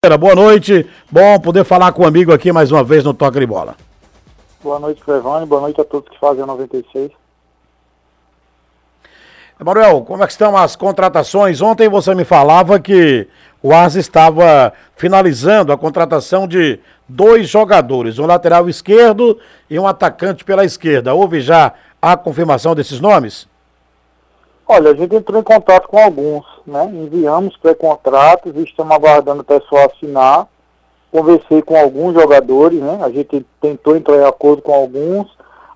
Boa 0.00 0.32
noite, 0.32 0.88
bom 1.10 1.40
poder 1.40 1.64
falar 1.64 1.90
com 1.90 2.04
o 2.04 2.06
amigo 2.06 2.32
aqui 2.32 2.52
mais 2.52 2.70
uma 2.70 2.84
vez 2.84 3.02
no 3.02 3.12
Toca 3.12 3.40
de 3.40 3.44
Bola. 3.44 3.74
Boa 4.62 4.78
noite, 4.78 5.02
Clevane, 5.02 5.44
boa 5.44 5.60
noite 5.60 5.80
a 5.80 5.84
todos 5.84 6.08
que 6.08 6.20
fazem 6.20 6.40
a 6.40 6.46
96. 6.46 7.10
Emanuel, 9.60 10.02
como 10.02 10.22
é 10.22 10.26
que 10.26 10.30
estão 10.30 10.56
as 10.56 10.76
contratações? 10.76 11.60
Ontem 11.60 11.88
você 11.88 12.14
me 12.14 12.24
falava 12.24 12.78
que 12.78 13.26
o 13.60 13.74
Asa 13.74 13.98
estava 13.98 14.72
finalizando 14.94 15.72
a 15.72 15.76
contratação 15.76 16.46
de 16.46 16.78
dois 17.08 17.48
jogadores, 17.48 18.20
um 18.20 18.26
lateral 18.26 18.68
esquerdo 18.68 19.36
e 19.68 19.80
um 19.80 19.86
atacante 19.88 20.44
pela 20.44 20.64
esquerda. 20.64 21.12
Houve 21.12 21.40
já 21.40 21.72
a 22.00 22.16
confirmação 22.16 22.72
desses 22.72 23.00
nomes? 23.00 23.48
Olha, 24.70 24.90
a 24.90 24.94
gente 24.94 25.16
entrou 25.16 25.40
em 25.40 25.42
contato 25.42 25.88
com 25.88 25.98
alguns, 25.98 26.44
né? 26.66 26.84
Enviamos 26.92 27.56
pré-contratos 27.56 28.54
e 28.54 28.64
estamos 28.64 28.94
aguardando 28.94 29.40
o 29.40 29.44
pessoal 29.44 29.90
assinar. 29.90 30.46
Conversei 31.10 31.62
com 31.62 31.74
alguns 31.74 32.12
jogadores, 32.12 32.78
né? 32.78 32.98
A 33.02 33.08
gente 33.08 33.46
tentou 33.62 33.96
entrar 33.96 34.18
em 34.18 34.26
acordo 34.26 34.60
com 34.60 34.74
alguns. 34.74 35.26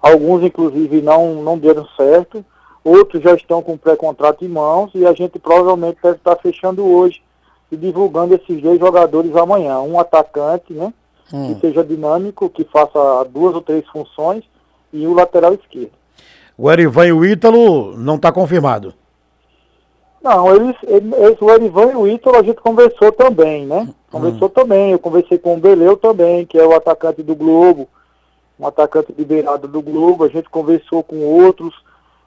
Alguns, 0.03 0.43
inclusive, 0.43 1.01
não, 1.01 1.37
não 1.37 1.57
deram 1.57 1.89
certo. 1.97 2.45
Outros 2.85 3.23
já 3.23 3.33
estão 3.33 3.63
com 3.63 3.79
pré-contrato 3.79 4.45
em 4.45 4.49
mãos 4.49 4.91
e 4.95 5.07
a 5.07 5.15
gente 5.15 5.39
provavelmente 5.39 5.99
deve 6.03 6.17
estar 6.17 6.37
fechando 6.37 6.85
hoje 6.85 7.23
e 7.71 7.77
divulgando 7.79 8.35
esses 8.35 8.61
dois 8.61 8.79
jogadores 8.79 9.35
amanhã. 9.35 9.79
Um 9.81 9.99
atacante, 9.99 10.75
né? 10.75 10.93
Hum. 11.33 11.55
Que 11.55 11.61
seja 11.63 11.83
dinâmico, 11.83 12.51
que 12.51 12.65
faça 12.65 13.25
duas 13.31 13.55
ou 13.55 13.63
três 13.63 13.89
funções 13.89 14.45
e 14.93 15.07
o 15.07 15.15
lateral 15.15 15.55
esquerdo. 15.55 16.02
O 16.63 16.71
Erivan 16.71 17.09
e 17.09 17.13
o 17.13 17.25
Ítalo 17.25 17.97
não 17.97 18.15
está 18.15 18.31
confirmado. 18.31 18.95
Não, 20.23 20.55
eles, 20.55 20.77
eles, 20.85 21.37
o 21.41 21.51
Erivan 21.51 21.91
e 21.91 21.97
o 21.97 22.07
Ítalo 22.07 22.37
a 22.37 22.43
gente 22.45 22.61
conversou 22.61 23.11
também, 23.11 23.67
né? 23.67 23.89
Conversou 24.09 24.47
hum. 24.47 24.51
também. 24.53 24.93
Eu 24.93 24.99
conversei 25.01 25.39
com 25.39 25.55
o 25.55 25.59
Beleu 25.59 25.97
também, 25.97 26.47
que 26.47 26.57
é 26.57 26.65
o 26.65 26.73
atacante 26.73 27.21
do 27.21 27.35
Globo, 27.35 27.89
um 28.61 28.65
atacante 28.65 29.13
de 29.13 29.25
beirada 29.25 29.67
do 29.67 29.83
Globo. 29.83 30.23
A 30.23 30.29
gente 30.29 30.49
conversou 30.49 31.03
com 31.03 31.17
outros 31.17 31.75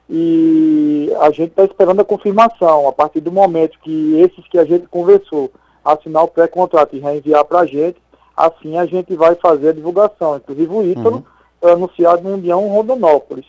e 0.06 1.10
a 1.18 1.30
gente 1.30 1.52
está 1.52 1.64
esperando 1.64 2.00
a 2.00 2.04
confirmação. 2.04 2.86
A 2.86 2.92
partir 2.92 3.20
do 3.20 3.32
momento 3.32 3.78
que 3.80 4.20
esses 4.20 4.46
que 4.48 4.58
a 4.58 4.66
gente 4.66 4.86
conversou 4.86 5.50
assinar 5.82 6.24
o 6.24 6.28
pré-contrato 6.28 6.94
e 6.94 7.00
reenviar 7.00 7.42
para 7.46 7.60
a 7.60 7.66
gente, 7.66 7.96
assim 8.36 8.76
a 8.76 8.84
gente 8.84 9.16
vai 9.16 9.34
fazer 9.36 9.70
a 9.70 9.72
divulgação. 9.72 10.36
Inclusive 10.36 10.74
o 10.74 10.84
Ítalo 10.84 11.16
uhum. 11.16 11.24
foi 11.58 11.72
anunciado 11.72 12.22
no 12.22 12.34
União 12.34 12.68
Rondonópolis. 12.68 13.46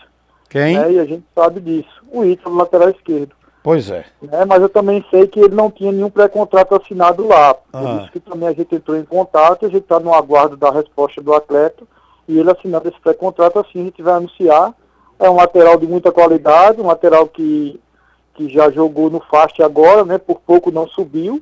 Quem? 0.50 0.78
Né, 0.78 0.94
e 0.94 1.00
a 1.00 1.06
gente 1.06 1.26
sabe 1.36 1.60
disso. 1.60 2.04
O 2.12 2.24
Ítalo, 2.24 2.56
lateral 2.56 2.90
esquerdo. 2.90 3.36
Pois 3.64 3.90
é. 3.90 4.06
Né, 4.22 4.46
mas 4.46 4.62
eu 4.62 4.70
também 4.70 5.04
sei 5.12 5.28
que 5.28 5.40
ele 5.40 5.54
não 5.54 5.70
tinha 5.70 5.92
nenhum 5.92 6.10
pré-contrato 6.10 6.76
assinado 6.76 7.28
lá. 7.28 7.54
Por 7.54 7.86
ah. 7.86 8.00
isso 8.02 8.12
que 8.12 8.20
também 8.20 8.48
a 8.48 8.54
gente 8.54 8.74
entrou 8.74 8.98
em 8.98 9.04
contato, 9.04 9.66
a 9.66 9.70
gente 9.70 9.84
está 9.84 10.00
no 10.00 10.14
aguardo 10.14 10.56
da 10.56 10.72
resposta 10.72 11.22
do 11.22 11.34
atleta, 11.34 11.84
e 12.28 12.40
ele 12.40 12.50
assinando 12.50 12.88
esse 12.88 13.00
pré-contrato, 13.00 13.60
assim 13.60 13.82
a 13.82 13.84
gente 13.86 14.02
vai 14.02 14.14
anunciar. 14.14 14.74
É 15.20 15.30
um 15.30 15.36
lateral 15.36 15.78
de 15.78 15.88
muita 15.88 16.12
qualidade, 16.12 16.80
um 16.80 16.88
lateral 16.88 17.28
que, 17.28 17.80
que 18.36 18.48
já 18.48 18.70
jogou 18.70 19.10
no 19.10 19.20
FAST 19.20 19.62
agora, 19.62 20.06
né? 20.06 20.18
Por 20.18 20.40
pouco 20.40 20.72
não 20.72 20.88
subiu. 20.88 21.42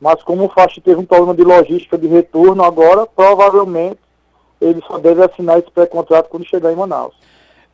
Mas 0.00 0.22
como 0.22 0.44
o 0.44 0.48
FAST 0.48 0.80
teve 0.80 1.00
um 1.00 1.04
problema 1.04 1.34
de 1.34 1.42
logística 1.42 1.98
de 1.98 2.06
retorno 2.06 2.62
agora, 2.62 3.06
provavelmente 3.06 3.98
ele 4.60 4.82
só 4.86 4.98
deve 4.98 5.22
assinar 5.22 5.58
esse 5.58 5.70
pré-contrato 5.70 6.28
quando 6.28 6.46
chegar 6.46 6.72
em 6.72 6.76
Manaus. 6.76 7.14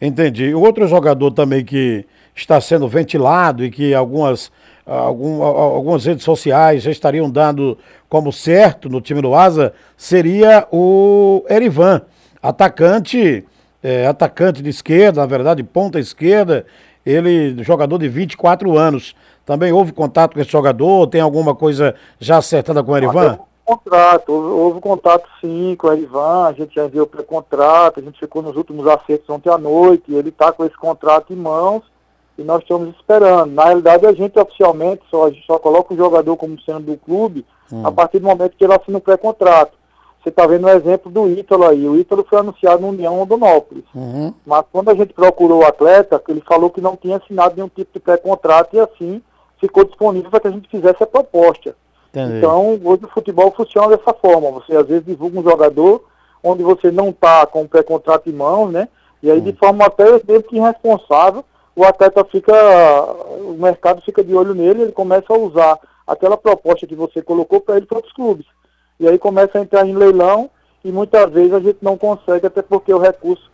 Entendi. 0.01 0.55
O 0.55 0.61
outro 0.61 0.87
jogador 0.89 1.31
também 1.31 1.65
que 1.65 2.07
está 2.35 2.61
sendo 2.61 2.89
ventilado 2.89 3.65
e 3.65 3.71
que 3.71 3.95
algumas, 3.95 4.51
algum, 4.87 5.43
algumas 5.43 6.05
redes 6.07 6.25
sociais 6.25 6.83
já 6.83 6.91
estariam 6.91 7.31
dando 7.31 7.77
como 8.09 8.33
certo 8.33 8.89
no 8.89 9.01
time 9.01 9.21
do 9.21 9.35
Asa 9.35 9.75
seria 9.97 10.67
o 10.73 11.45
Erivan, 11.51 12.01
atacante, 12.43 13.45
é, 13.83 14.07
atacante 14.07 14.63
de 14.63 14.71
esquerda, 14.71 15.21
na 15.21 15.27
verdade, 15.27 15.63
ponta 15.63 16.01
esquerda, 16.01 16.65
ele 17.05 17.63
jogador 17.63 17.99
de 17.99 18.09
24 18.09 18.77
anos. 18.79 19.15
Também 19.45 19.73
houve 19.73 19.93
contato 19.93 20.35
com 20.35 20.41
esse 20.41 20.51
jogador? 20.51 21.07
Tem 21.09 21.21
alguma 21.21 21.55
coisa 21.55 21.95
já 22.19 22.39
acertada 22.39 22.83
com 22.83 22.93
o 22.93 22.97
Erivan? 22.97 23.39
Contrato, 23.77 24.33
houve, 24.33 24.49
houve, 24.49 24.81
contato 24.81 25.29
sim 25.41 25.77
com 25.79 25.87
o 25.87 25.93
Erivan, 25.93 26.47
a 26.47 26.53
gente 26.53 26.75
já 26.75 26.85
enviou 26.85 27.07
pré-contrato, 27.07 28.01
a 28.01 28.03
gente 28.03 28.19
ficou 28.19 28.43
nos 28.43 28.57
últimos 28.57 28.87
acertos 28.87 29.29
ontem 29.31 29.49
à 29.49 29.57
noite, 29.57 30.13
ele 30.13 30.31
está 30.31 30.51
com 30.51 30.65
esse 30.65 30.77
contrato 30.77 31.33
em 31.33 31.37
mãos 31.37 31.83
e 32.37 32.43
nós 32.43 32.63
estamos 32.63 32.95
esperando. 32.97 33.53
Na 33.53 33.67
realidade, 33.67 34.07
a 34.07 34.13
gente 34.13 34.39
oficialmente 34.39 35.03
só, 35.11 35.27
a 35.27 35.31
gente 35.31 35.47
só 35.47 35.59
coloca 35.59 35.95
o 35.95 35.97
jogador 35.97 36.37
como 36.37 36.61
sendo 36.63 36.93
do 36.93 36.97
clube 36.97 37.47
hum. 37.73 37.87
a 37.87 37.93
partir 37.93 38.19
do 38.19 38.27
momento 38.27 38.57
que 38.57 38.65
ele 38.65 38.75
assina 38.75 38.99
o 38.99 39.01
pré-contrato. 39.01 39.79
Você 40.23 40.29
está 40.29 40.47
vendo 40.47 40.67
o 40.67 40.71
exemplo 40.71 41.11
do 41.11 41.31
Ítalo 41.31 41.65
aí. 41.67 41.89
O 41.89 41.97
Ítalo 41.97 42.27
foi 42.29 42.39
anunciado 42.39 42.83
no 42.83 42.89
União 42.89 43.17
Rondonópolis. 43.17 43.85
Uhum. 43.95 44.35
Mas 44.45 44.67
quando 44.71 44.91
a 44.91 44.95
gente 44.95 45.15
procurou 45.15 45.61
o 45.61 45.67
atleta, 45.67 46.23
ele 46.29 46.43
falou 46.47 46.69
que 46.69 46.81
não 46.81 46.95
tinha 46.95 47.17
assinado 47.17 47.55
nenhum 47.57 47.71
tipo 47.71 47.91
de 47.95 48.01
pré-contrato 48.01 48.77
e 48.77 48.81
assim 48.81 49.23
ficou 49.59 49.85
disponível 49.85 50.31
para 50.31 50.41
que 50.41 50.49
a 50.49 50.51
gente 50.51 50.69
fizesse 50.69 51.03
a 51.03 51.07
proposta. 51.07 51.75
Entendi. 52.11 52.39
Então, 52.39 52.81
hoje 52.83 53.05
o 53.05 53.09
futebol 53.09 53.53
funciona 53.53 53.97
dessa 53.97 54.13
forma. 54.13 54.51
Você 54.53 54.77
às 54.77 54.87
vezes 54.87 55.05
divulga 55.05 55.41
um 55.41 55.45
jogador 55.45 56.05
onde 56.43 56.63
você 56.63 56.91
não 56.91 57.11
está 57.11 57.47
com 57.47 57.63
o 57.63 57.69
pré-contrato 57.69 58.29
em 58.29 58.33
mãos, 58.33 58.71
né? 58.71 58.89
E 59.23 59.31
aí, 59.31 59.39
hum. 59.39 59.45
de 59.45 59.53
forma 59.53 59.85
até 59.85 60.05
meio 60.27 60.43
que 60.43 60.57
irresponsável, 60.57 61.45
o 61.77 61.85
atleta 61.85 62.25
fica, 62.25 62.55
o 63.43 63.57
mercado 63.59 64.03
fica 64.03 64.25
de 64.25 64.35
olho 64.35 64.55
nele, 64.55 64.83
ele 64.83 64.93
começa 64.93 65.33
a 65.33 65.39
usar 65.39 65.79
aquela 66.07 66.37
proposta 66.37 66.87
que 66.87 66.95
você 66.95 67.23
colocou 67.23 67.61
para 67.61 67.77
ele 67.77 67.87
para 67.87 67.99
outros 67.99 68.13
clubes. 68.13 68.47
E 68.99 69.09
aí 69.09 69.19
começa 69.19 69.59
a 69.59 69.63
entrar 69.63 69.87
em 69.87 69.95
leilão 69.95 70.51
e 70.85 70.91
muitas 70.91 71.31
vezes 71.31 71.53
a 71.53 71.61
gente 71.61 71.79
não 71.81 71.97
consegue, 71.97 72.47
até 72.47 72.63
porque 72.63 72.93
o 72.93 72.99
recurso 72.99 73.51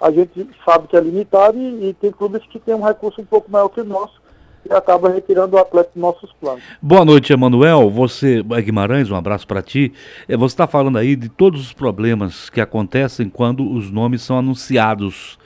a 0.00 0.10
gente 0.10 0.48
sabe 0.64 0.88
que 0.88 0.96
é 0.96 1.00
limitado 1.00 1.58
e, 1.58 1.90
e 1.90 1.94
tem 1.94 2.10
clubes 2.10 2.44
que 2.46 2.58
têm 2.58 2.74
um 2.74 2.82
recurso 2.82 3.20
um 3.20 3.24
pouco 3.24 3.50
maior 3.50 3.68
que 3.68 3.82
o 3.82 3.84
nosso 3.84 4.20
e 4.68 4.72
acaba 4.72 5.08
retirando 5.08 5.56
o 5.56 5.58
atleta 5.58 5.90
dos 5.94 6.00
nossos 6.00 6.32
planos. 6.40 6.62
Boa 6.80 7.04
noite, 7.04 7.32
Emanuel. 7.32 7.90
Você, 7.90 8.42
Guimarães, 8.42 9.10
um 9.10 9.16
abraço 9.16 9.46
para 9.46 9.62
ti. 9.62 9.92
É, 10.28 10.36
você 10.36 10.54
está 10.54 10.66
falando 10.66 10.98
aí 10.98 11.16
de 11.16 11.28
todos 11.28 11.60
os 11.60 11.72
problemas 11.72 12.50
que 12.50 12.60
acontecem 12.60 13.28
quando 13.28 13.68
os 13.70 13.90
nomes 13.90 14.22
são 14.22 14.38
anunciados 14.38 15.38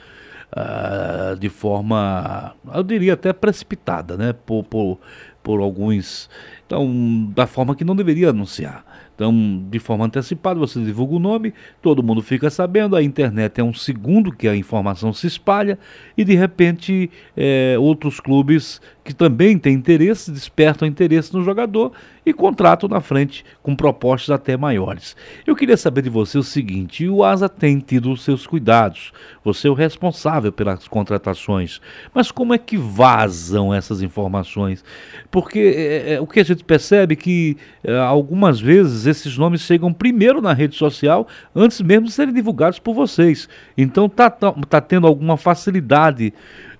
uh, 0.55 1.37
de 1.37 1.49
forma, 1.49 2.53
eu 2.73 2.83
diria 2.83 3.13
até 3.13 3.33
precipitada, 3.33 4.17
né? 4.17 4.33
Por, 4.33 4.63
por, 4.63 4.99
por 5.43 5.59
alguns. 5.59 6.29
Então, 6.65 7.31
da 7.35 7.45
forma 7.45 7.75
que 7.75 7.83
não 7.83 7.95
deveria 7.95 8.29
anunciar. 8.29 8.83
Então, 9.15 9.63
de 9.69 9.79
forma 9.79 10.05
antecipada, 10.05 10.59
você 10.59 10.77
divulga 10.81 11.15
o 11.15 11.19
nome, 11.19 11.53
todo 11.81 12.03
mundo 12.03 12.21
fica 12.21 12.49
sabendo, 12.49 12.97
a 12.97 13.03
internet 13.03 13.61
é 13.61 13.63
um 13.63 13.73
segundo 13.73 14.29
que 14.29 14.45
a 14.45 14.55
informação 14.55 15.13
se 15.13 15.25
espalha 15.25 15.79
e 16.17 16.25
de 16.25 16.35
repente 16.35 17.09
é, 17.35 17.77
outros 17.79 18.19
clubes 18.19 18.81
que 19.05 19.13
também 19.13 19.55
têm 19.59 19.75
interesse 19.75 20.31
despertam 20.31 20.87
interesse 20.87 21.31
no 21.31 21.43
jogador 21.43 21.91
e 22.25 22.33
contratam 22.33 22.89
na 22.89 22.99
frente 22.99 23.45
com 23.61 23.75
propostas 23.75 24.31
até 24.31 24.57
maiores. 24.57 25.15
Eu 25.45 25.55
queria 25.55 25.77
saber 25.77 26.01
de 26.01 26.09
você 26.09 26.39
o 26.39 26.43
seguinte: 26.43 27.07
o 27.07 27.23
Asa 27.23 27.47
tem 27.47 27.79
tido 27.79 28.11
os 28.11 28.23
seus 28.23 28.47
cuidados, 28.47 29.13
você 29.43 29.67
é 29.67 29.71
o 29.71 29.75
responsável 29.75 30.51
pelas 30.51 30.87
contratações, 30.87 31.79
mas 32.15 32.31
como 32.31 32.55
é 32.55 32.57
que 32.57 32.77
vazam 32.77 33.71
essas 33.71 34.01
informações? 34.01 34.83
Porque 35.29 35.59
é, 35.59 36.13
é, 36.13 36.21
o 36.21 36.25
que 36.25 36.39
a 36.39 36.43
gente 36.43 36.63
percebe 36.63 37.13
é 37.13 37.15
que 37.15 37.57
é, 37.83 37.95
algumas 37.99 38.59
vezes 38.59 39.05
esses 39.05 39.37
nomes 39.37 39.61
chegam 39.61 39.93
primeiro 39.93 40.41
na 40.41 40.51
rede 40.51 40.75
social 40.75 41.27
antes 41.55 41.79
mesmo 41.79 42.07
de 42.07 42.11
serem 42.11 42.33
divulgados 42.33 42.79
por 42.79 42.95
vocês. 42.95 43.47
Então 43.77 44.09
tá, 44.09 44.31
tá, 44.31 44.51
tá 44.67 44.81
tendo 44.81 45.05
alguma 45.05 45.37
facilidade 45.37 46.33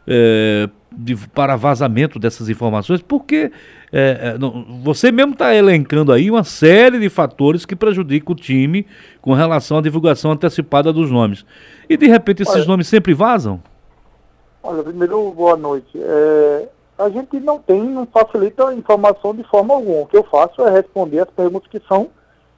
é, 0.08 0.70
de, 0.92 1.16
para 1.16 1.56
vazamento 1.56 2.20
dessas 2.20 2.50
informações, 2.50 3.02
porque 3.02 3.52
é, 3.92 4.38
não, 4.38 4.66
você 4.82 5.12
mesmo 5.12 5.34
está 5.34 5.54
elencando 5.54 6.12
aí 6.12 6.30
uma 6.30 6.44
série 6.44 7.00
de 7.00 7.10
fatores 7.10 7.66
que 7.66 7.76
prejudicam 7.76 8.34
o 8.34 8.36
time 8.36 8.86
com 9.22 9.34
relação 9.34 9.78
à 9.78 9.81
divulgação 9.81 10.31
antecipada 10.31 10.92
dos 10.92 11.12
nomes. 11.12 11.46
E 11.90 11.98
de 11.98 12.07
repente 12.07 12.44
esses 12.44 12.56
olha, 12.56 12.66
nomes 12.66 12.88
sempre 12.88 13.13
vazam? 13.13 13.62
Olha, 14.63 14.84
primeiro, 14.84 15.31
boa 15.31 15.56
noite. 15.56 15.98
É, 16.02 16.68
a 16.98 17.10
gente 17.10 17.40
não 17.40 17.60
tem, 17.60 17.81
não 17.84 18.06
facilita 18.06 18.69
a 18.69 18.74
informação 18.74 19.36
de 19.36 19.44
forma 19.44 19.74
alguma. 19.74 20.01
O 20.01 20.08
que 20.08 20.18
eu 20.18 20.24
faço 20.24 20.62
é 20.62 20.72
responder 20.72 21.19
as 21.19 21.30
perguntas 21.30 21.69
que 21.69 21.81
são 21.88 22.10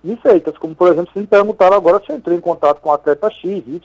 me 0.03 0.15
feitas, 0.17 0.57
como 0.57 0.75
por 0.75 0.91
exemplo, 0.91 1.11
se 1.11 1.19
me 1.19 1.27
perguntaram 1.27 1.75
agora 1.75 2.01
se 2.05 2.11
eu 2.11 2.17
entrei 2.17 2.37
em 2.37 2.41
contato 2.41 2.79
com 2.79 2.89
o 2.89 2.93
atleta 2.93 3.29
X, 3.29 3.43
Y, 3.43 3.81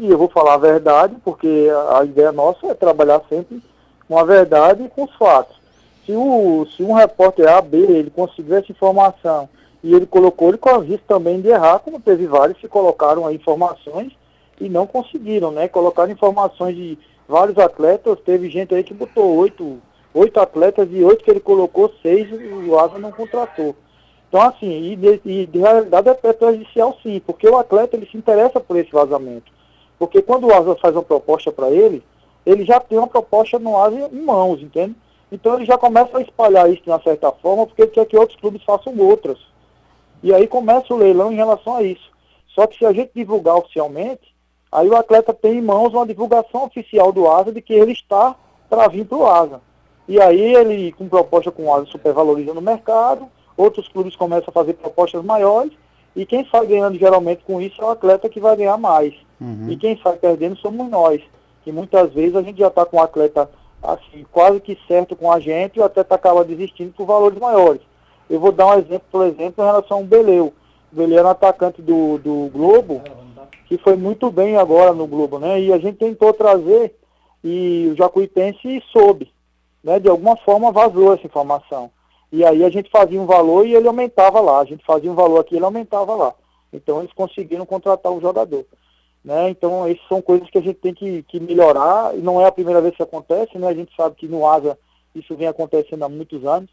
e 0.00 0.10
eu 0.10 0.16
vou 0.16 0.28
falar 0.28 0.54
a 0.54 0.58
verdade, 0.58 1.14
porque 1.22 1.68
a 1.90 2.02
ideia 2.04 2.32
nossa 2.32 2.66
é 2.68 2.74
trabalhar 2.74 3.20
sempre 3.28 3.62
com 4.08 4.18
a 4.18 4.24
verdade 4.24 4.82
e 4.82 4.88
com 4.88 5.04
os 5.04 5.14
fatos. 5.16 5.60
Se, 6.06 6.12
o, 6.12 6.66
se 6.74 6.82
um 6.82 6.94
repórter 6.94 7.46
A, 7.46 7.60
B, 7.60 7.76
ele 7.76 8.10
conseguiu 8.10 8.56
essa 8.56 8.72
informação 8.72 9.46
e 9.84 9.94
ele 9.94 10.06
colocou, 10.06 10.48
ele 10.48 10.56
corre 10.56 10.86
risco 10.86 11.04
também 11.06 11.42
de 11.42 11.48
errar, 11.48 11.80
como 11.80 12.00
teve 12.00 12.26
vários 12.26 12.56
que 12.56 12.66
colocaram 12.66 13.26
aí 13.26 13.36
informações 13.36 14.10
e 14.58 14.70
não 14.70 14.86
conseguiram, 14.86 15.50
né? 15.50 15.68
Colocaram 15.68 16.10
informações 16.10 16.74
de 16.74 16.98
vários 17.28 17.58
atletas, 17.58 18.18
teve 18.24 18.48
gente 18.48 18.74
aí 18.74 18.82
que 18.82 18.94
botou 18.94 19.36
oito, 19.36 19.78
oito 20.14 20.40
atletas 20.40 20.88
e 20.90 21.04
oito 21.04 21.22
que 21.22 21.30
ele 21.30 21.40
colocou, 21.40 21.92
seis 22.00 22.26
o 22.32 22.78
Asa 22.78 22.98
não 22.98 23.12
contratou. 23.12 23.76
Então, 24.30 24.40
assim, 24.40 24.92
e 24.92 24.96
de, 24.96 25.20
e 25.26 25.46
de 25.46 25.58
realidade 25.58 26.08
é, 26.08 26.14
prejudicial 26.14 26.96
sim, 27.02 27.20
porque 27.26 27.46
o 27.46 27.58
atleta 27.58 27.96
ele 27.96 28.06
se 28.06 28.16
interessa 28.16 28.58
por 28.58 28.78
esse 28.78 28.90
vazamento. 28.90 29.59
Porque 30.00 30.22
quando 30.22 30.46
o 30.46 30.54
Asa 30.54 30.74
faz 30.76 30.94
uma 30.96 31.02
proposta 31.02 31.52
para 31.52 31.70
ele, 31.70 32.02
ele 32.46 32.64
já 32.64 32.80
tem 32.80 32.96
uma 32.96 33.06
proposta 33.06 33.58
no 33.58 33.76
Asa 33.76 34.08
em 34.10 34.22
mãos, 34.22 34.62
entende? 34.62 34.96
Então 35.30 35.56
ele 35.56 35.66
já 35.66 35.76
começa 35.76 36.16
a 36.16 36.22
espalhar 36.22 36.72
isso 36.72 36.82
de 36.82 36.88
uma 36.88 37.02
certa 37.02 37.30
forma, 37.30 37.66
porque 37.66 37.82
ele 37.82 37.90
quer 37.90 38.06
que 38.06 38.16
outros 38.16 38.40
clubes 38.40 38.64
façam 38.64 38.98
outras. 38.98 39.38
E 40.22 40.32
aí 40.32 40.46
começa 40.46 40.94
o 40.94 40.96
leilão 40.96 41.30
em 41.30 41.36
relação 41.36 41.76
a 41.76 41.82
isso. 41.82 42.10
Só 42.48 42.66
que 42.66 42.78
se 42.78 42.86
a 42.86 42.94
gente 42.94 43.10
divulgar 43.14 43.56
oficialmente, 43.56 44.34
aí 44.72 44.88
o 44.88 44.96
atleta 44.96 45.34
tem 45.34 45.58
em 45.58 45.62
mãos 45.62 45.92
uma 45.92 46.06
divulgação 46.06 46.64
oficial 46.64 47.12
do 47.12 47.28
Asa 47.28 47.52
de 47.52 47.60
que 47.60 47.74
ele 47.74 47.92
está 47.92 48.34
para 48.70 48.88
vir 48.88 49.04
para 49.04 49.18
o 49.18 49.26
Asa. 49.26 49.60
E 50.08 50.18
aí 50.18 50.40
ele, 50.54 50.92
com 50.92 51.10
proposta 51.10 51.50
com 51.50 51.66
o 51.66 51.74
Asa, 51.74 51.84
supervaloriza 51.84 52.54
no 52.54 52.62
mercado, 52.62 53.28
outros 53.54 53.86
clubes 53.86 54.16
começam 54.16 54.48
a 54.48 54.52
fazer 54.52 54.72
propostas 54.72 55.22
maiores, 55.22 55.72
e 56.16 56.24
quem 56.24 56.48
sai 56.50 56.66
ganhando 56.66 56.98
geralmente 56.98 57.44
com 57.44 57.60
isso 57.60 57.82
é 57.82 57.84
o 57.84 57.90
atleta 57.90 58.30
que 58.30 58.40
vai 58.40 58.56
ganhar 58.56 58.78
mais. 58.78 59.14
Uhum. 59.40 59.70
E 59.70 59.76
quem 59.76 59.98
sai 60.02 60.16
perdendo 60.16 60.56
somos 60.56 60.88
nós, 60.90 61.22
que 61.64 61.72
muitas 61.72 62.12
vezes 62.12 62.36
a 62.36 62.42
gente 62.42 62.58
já 62.58 62.68
está 62.68 62.84
com 62.84 62.98
o 62.98 63.02
atleta 63.02 63.50
assim, 63.82 64.26
quase 64.30 64.60
que 64.60 64.78
certo 64.86 65.16
com 65.16 65.32
a 65.32 65.40
gente 65.40 65.76
e 65.76 65.80
o 65.80 65.84
atleta 65.84 66.14
acaba 66.14 66.44
desistindo 66.44 66.92
por 66.92 67.06
valores 67.06 67.38
maiores. 67.38 67.80
Eu 68.28 68.38
vou 68.38 68.52
dar 68.52 68.66
um 68.66 68.78
exemplo, 68.78 69.06
por 69.10 69.26
exemplo, 69.26 69.64
em 69.64 69.66
relação 69.66 69.98
ao 69.98 70.04
Beleu. 70.04 70.52
O 70.92 70.96
Beleu 70.96 71.18
era 71.18 71.28
um 71.28 71.30
atacante 71.30 71.80
do, 71.80 72.18
do 72.18 72.50
Globo, 72.52 73.02
que 73.66 73.78
foi 73.78 73.96
muito 73.96 74.30
bem 74.30 74.56
agora 74.56 74.92
no 74.92 75.06
Globo, 75.06 75.38
né? 75.38 75.60
E 75.60 75.72
a 75.72 75.78
gente 75.78 75.96
tentou 75.96 76.32
trazer 76.32 76.94
e 77.42 77.88
o 77.92 77.96
Jacuipense 77.96 78.82
soube, 78.92 79.32
né? 79.82 79.98
De 79.98 80.08
alguma 80.08 80.36
forma 80.36 80.70
vazou 80.70 81.14
essa 81.14 81.26
informação. 81.26 81.90
E 82.32 82.44
aí 82.44 82.64
a 82.64 82.70
gente 82.70 82.90
fazia 82.90 83.20
um 83.20 83.26
valor 83.26 83.66
e 83.66 83.74
ele 83.74 83.88
aumentava 83.88 84.40
lá. 84.40 84.60
A 84.60 84.64
gente 84.64 84.84
fazia 84.84 85.10
um 85.10 85.14
valor 85.14 85.40
aqui 85.40 85.54
e 85.54 85.58
ele 85.58 85.64
aumentava 85.64 86.14
lá. 86.14 86.34
Então 86.72 87.00
eles 87.00 87.12
conseguiram 87.12 87.66
contratar 87.66 88.12
o 88.12 88.20
jogador. 88.20 88.64
Né? 89.24 89.50
Então, 89.50 89.86
essas 89.86 90.06
são 90.08 90.22
coisas 90.22 90.48
que 90.50 90.58
a 90.58 90.62
gente 90.62 90.76
tem 90.76 90.94
que, 90.94 91.22
que 91.24 91.38
melhorar, 91.38 92.16
e 92.16 92.20
não 92.20 92.40
é 92.40 92.46
a 92.46 92.52
primeira 92.52 92.80
vez 92.80 92.96
que 92.96 93.02
acontece, 93.02 93.58
né? 93.58 93.68
a 93.68 93.74
gente 93.74 93.94
sabe 93.94 94.16
que 94.16 94.26
no 94.26 94.46
ASA 94.46 94.78
isso 95.14 95.36
vem 95.36 95.46
acontecendo 95.46 96.04
há 96.04 96.08
muitos 96.08 96.44
anos, 96.44 96.70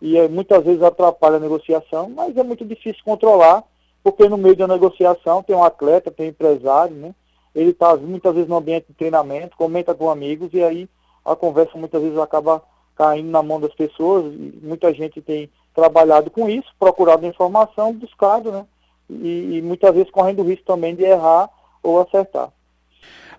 e 0.00 0.16
é, 0.16 0.28
muitas 0.28 0.64
vezes 0.64 0.82
atrapalha 0.82 1.36
a 1.36 1.40
negociação, 1.40 2.08
mas 2.08 2.36
é 2.36 2.42
muito 2.42 2.64
difícil 2.64 3.02
controlar, 3.04 3.62
porque 4.02 4.28
no 4.28 4.38
meio 4.38 4.56
da 4.56 4.66
negociação 4.66 5.42
tem 5.42 5.54
um 5.54 5.62
atleta, 5.62 6.10
tem 6.10 6.26
um 6.26 6.30
empresário, 6.30 6.96
né? 6.96 7.14
ele 7.54 7.70
está 7.70 7.94
muitas 7.96 8.32
vezes 8.34 8.48
no 8.48 8.56
ambiente 8.56 8.86
de 8.88 8.94
treinamento, 8.94 9.56
comenta 9.56 9.94
com 9.94 10.08
amigos, 10.08 10.48
e 10.54 10.62
aí 10.62 10.88
a 11.24 11.36
conversa 11.36 11.76
muitas 11.76 12.00
vezes 12.00 12.18
acaba 12.18 12.62
caindo 12.96 13.30
na 13.30 13.42
mão 13.42 13.60
das 13.60 13.74
pessoas, 13.74 14.32
muita 14.62 14.92
gente 14.94 15.20
tem 15.20 15.50
trabalhado 15.74 16.30
com 16.30 16.48
isso, 16.48 16.68
procurado 16.78 17.26
informação, 17.26 17.92
buscado, 17.92 18.50
né? 18.50 18.66
E, 19.08 19.56
e 19.56 19.62
muitas 19.62 19.92
vezes 19.92 20.10
correndo 20.10 20.42
risco 20.42 20.64
também 20.64 20.94
de 20.94 21.02
errar 21.02 21.50
ou 21.82 22.00
acertar. 22.00 22.48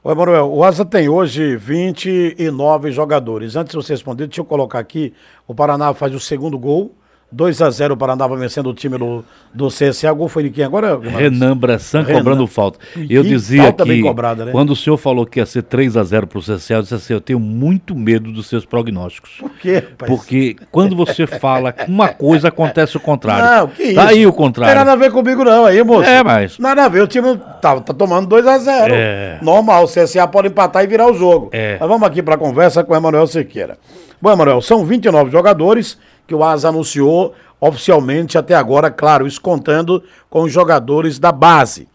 Ô, 0.04 0.12
Emanuel, 0.12 0.52
o 0.52 0.64
Asa 0.64 0.84
tem 0.84 1.08
hoje 1.08 1.56
29 1.56 2.92
jogadores. 2.92 3.56
Antes 3.56 3.72
de 3.72 3.78
você 3.78 3.94
responder, 3.94 4.28
deixa 4.28 4.42
eu 4.42 4.46
colocar 4.46 4.80
aqui: 4.80 5.14
o 5.48 5.54
Paraná 5.54 5.94
faz 5.94 6.14
o 6.16 6.20
segundo 6.20 6.58
gol 6.58 6.96
2 7.32 7.62
a 7.62 7.70
0 7.70 7.94
o 7.94 7.98
Paraná 7.98 8.28
vai 8.28 8.38
vencendo 8.38 8.70
o 8.70 8.74
time 8.74 8.98
do, 8.98 9.24
do 9.54 9.70
CSA. 9.70 10.12
Gol 10.12 10.28
foi 10.28 10.44
de 10.44 10.50
quem 10.50 10.66
agora? 10.66 11.00
Renan 11.00 11.56
Bressan 11.56 12.04
cobrando 12.04 12.46
falta. 12.46 12.80
Eu 13.10 13.24
dizia 13.24 13.64
falta 13.64 13.86
que 13.86 14.02
cobrada, 14.02 14.46
né? 14.46 14.52
quando 14.52 14.72
o 14.72 14.76
senhor 14.76 14.98
falou 14.98 15.26
que 15.26 15.40
ia 15.40 15.46
ser 15.46 15.64
3 15.64 15.96
a 15.96 16.04
0 16.04 16.28
para 16.28 16.40
o 16.40 16.42
CSA, 16.42 16.74
eu 16.74 16.82
disse 16.82 16.94
assim, 16.94 17.14
eu 17.14 17.22
tenho 17.22 17.40
muito 17.40 17.96
medo 17.96 18.32
dos 18.32 18.48
seus 18.48 18.66
prognósticos. 18.66 19.38
Por 19.40 19.52
quê, 19.52 19.76
rapaz? 19.76 20.12
Porque 20.12 20.58
quando 20.72 20.96
você 20.96 21.26
fala 21.26 21.74
uma 21.88 22.10
coisa, 22.10 22.50
acontece 22.50 22.98
o 22.98 23.00
contrário. 23.00 23.46
Não, 23.46 23.68
que 23.68 23.84
isso? 23.84 23.96
Tá 23.96 24.10
aí 24.10 24.28
o 24.28 24.34
contrário. 24.34 24.76
Não 24.76 24.82
tem 24.82 24.86
nada 24.86 24.92
a 24.92 25.08
ver 25.08 25.14
comigo 25.14 25.44
não, 25.46 25.66
aí, 25.66 25.82
moço. 25.84 26.10
É, 26.10 26.22
mas... 26.24 26.60
Nada 26.60 26.84
a 26.86 26.90
ver, 26.90 27.02
o 27.02 27.08
time 27.08 27.38
tá, 27.62 27.80
tá 27.80 27.94
tomando 27.94 28.28
2 28.28 28.46
a 28.46 28.58
0 28.58 28.94
é... 28.94 29.40
Normal, 29.42 29.86
o 29.86 29.88
CSA 29.88 30.28
pode 30.28 30.50
empatar 30.50 30.84
e 30.84 30.88
virar 30.88 31.10
o 31.10 31.14
jogo. 31.14 31.50
É... 31.54 31.78
Mas 31.80 31.88
vamos 31.88 32.06
aqui 32.06 32.22
para 32.22 32.36
a 32.36 32.38
conversa 32.38 32.84
com 32.84 32.94
o 32.94 32.96
Emanuel 32.96 33.26
Sequeira. 33.26 33.78
Bom, 34.22 34.32
Emanuel, 34.32 34.62
são 34.62 34.86
29 34.86 35.32
jogadores 35.32 35.98
que 36.28 36.36
o 36.36 36.44
Asa 36.44 36.70
anunciou 36.70 37.34
oficialmente 37.60 38.38
até 38.38 38.56
agora, 38.56 38.90
claro, 38.90 39.28
isso 39.28 39.40
contando 39.40 40.04
com 40.30 40.42
os 40.44 40.52
jogadores 40.52 41.20
da 41.20 41.32
base. 41.32 41.88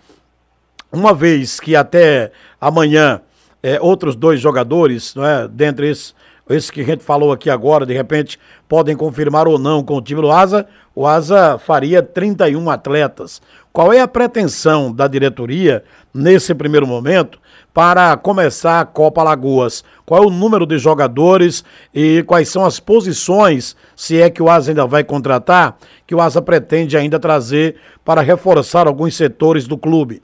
Uma 0.93 1.13
vez 1.13 1.59
que 1.59 1.75
até 1.75 2.31
amanhã 2.61 3.21
é, 3.63 3.81
outros 3.81 4.15
dois 4.15 4.41
jogadores, 4.41 5.15
não 5.15 5.27
é, 5.27 5.49
dentre 5.49 5.91
esses, 5.91 6.15
esses 6.49 6.71
que 6.71 6.81
a 6.81 6.85
gente 6.85 7.03
falou 7.03 7.33
aqui 7.33 7.51
agora, 7.51 7.85
de 7.85 7.93
repente 7.93 8.39
podem 8.69 8.97
confirmar 8.97 9.49
ou 9.49 9.59
não 9.59 9.83
com 9.83 9.97
o 9.97 10.01
time 10.01 10.21
do 10.21 10.31
Asa, 10.31 10.67
o 10.95 11.05
Asa 11.07 11.59
faria 11.59 12.03
31 12.03 12.71
atletas. 12.71 13.43
Qual 13.73 13.93
é 13.93 14.01
a 14.01 14.09
pretensão 14.09 14.93
da 14.93 15.09
diretoria 15.09 15.83
nesse 16.15 16.55
primeiro 16.55 16.87
momento 16.87 17.39
para 17.75 18.17
começar 18.17 18.81
a 18.81 18.85
Copa 18.87 19.23
Lagoas? 19.23 19.85
Qual 20.07 20.23
é 20.23 20.27
o 20.27 20.31
número 20.31 20.65
de 20.65 20.79
jogadores 20.79 21.65
e 21.93 22.23
quais 22.23 22.49
são 22.49 22.65
as 22.65 22.79
posições, 22.79 23.77
se 23.97 24.21
é 24.21 24.29
que 24.29 24.43
o 24.43 24.51
Asa 24.51 24.71
ainda 24.71 24.87
vai 24.87 25.03
contratar, 25.03 25.79
que 26.07 26.15
o 26.15 26.21
Asa 26.21 26.43
pretende 26.43 26.99
ainda 26.99 27.19
trazer 27.19 27.77
para 28.05 28.21
reforçar 28.21 28.87
alguns 28.87 29.17
setores 29.17 29.67
do 29.67 29.79
clube? 29.79 30.23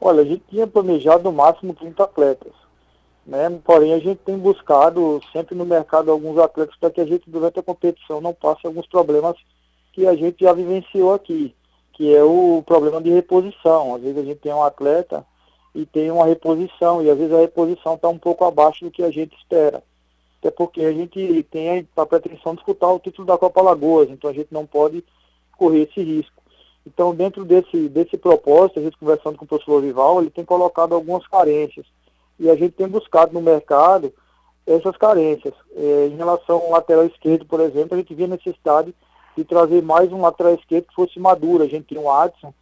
Olha, 0.00 0.22
a 0.22 0.24
gente 0.24 0.42
tinha 0.50 0.66
planejado 0.66 1.22
no 1.22 1.32
máximo 1.32 1.72
30 1.72 2.02
atletas. 2.02 2.52
Né? 3.24 3.58
Porém, 3.64 3.94
a 3.94 3.98
gente 3.98 4.18
tem 4.18 4.36
buscado 4.36 5.20
sempre 5.32 5.54
no 5.54 5.64
mercado 5.64 6.10
alguns 6.10 6.36
atletas 6.38 6.76
para 6.78 6.90
que 6.90 7.00
a 7.00 7.06
gente, 7.06 7.30
durante 7.30 7.58
a 7.60 7.62
competição, 7.62 8.20
não 8.20 8.34
passe 8.34 8.66
alguns 8.66 8.86
problemas 8.86 9.36
que 9.92 10.06
a 10.06 10.14
gente 10.14 10.44
já 10.44 10.52
vivenciou 10.52 11.14
aqui, 11.14 11.54
que 11.92 12.14
é 12.14 12.22
o 12.22 12.62
problema 12.66 13.00
de 13.00 13.10
reposição. 13.10 13.94
Às 13.94 14.02
vezes 14.02 14.18
a 14.18 14.24
gente 14.24 14.40
tem 14.40 14.52
um 14.52 14.62
atleta 14.62 15.24
e 15.74 15.86
tem 15.86 16.10
uma 16.10 16.26
reposição, 16.26 17.02
e 17.02 17.10
às 17.10 17.16
vezes 17.16 17.32
a 17.32 17.40
reposição 17.40 17.94
está 17.94 18.08
um 18.08 18.18
pouco 18.18 18.44
abaixo 18.44 18.84
do 18.84 18.90
que 18.90 19.02
a 19.02 19.10
gente 19.10 19.36
espera. 19.36 19.82
Até 20.38 20.50
porque 20.50 20.82
a 20.82 20.92
gente 20.92 21.42
tem 21.50 21.86
a 21.96 22.06
pretensão 22.06 22.52
de 22.52 22.58
disputar 22.58 22.92
o 22.92 22.98
título 22.98 23.26
da 23.26 23.38
Copa 23.38 23.62
Lagoas, 23.62 24.10
então 24.10 24.30
a 24.30 24.32
gente 24.32 24.52
não 24.52 24.66
pode 24.66 25.04
correr 25.56 25.82
esse 25.82 26.02
risco. 26.02 26.42
Então, 26.86 27.14
dentro 27.14 27.44
desse, 27.44 27.88
desse 27.88 28.16
propósito, 28.16 28.78
a 28.78 28.82
gente 28.82 28.96
conversando 28.96 29.36
com 29.36 29.44
o 29.44 29.48
professor 29.48 29.82
Vival, 29.82 30.20
ele 30.20 30.30
tem 30.30 30.44
colocado 30.44 30.94
algumas 30.94 31.26
carências. 31.26 31.86
E 32.38 32.48
a 32.48 32.54
gente 32.54 32.72
tem 32.72 32.86
buscado 32.86 33.32
no 33.32 33.40
mercado 33.40 34.12
essas 34.66 34.96
carências. 34.96 35.54
É, 35.74 36.06
em 36.06 36.16
relação 36.16 36.56
ao 36.56 36.70
lateral 36.70 37.06
esquerdo, 37.06 37.44
por 37.44 37.60
exemplo, 37.60 37.94
a 37.94 37.96
gente 37.96 38.14
via 38.14 38.28
necessidade 38.28 38.94
de 39.36 39.44
trazer 39.44 39.82
mais 39.82 40.12
um 40.12 40.20
lateral 40.20 40.54
esquerdo 40.54 40.86
que 40.86 40.94
fosse 40.94 41.18
maduro. 41.18 41.64
A 41.64 41.68
gente 41.68 41.86
tem 41.86 41.98
o 41.98 42.10
Adson, 42.10 42.54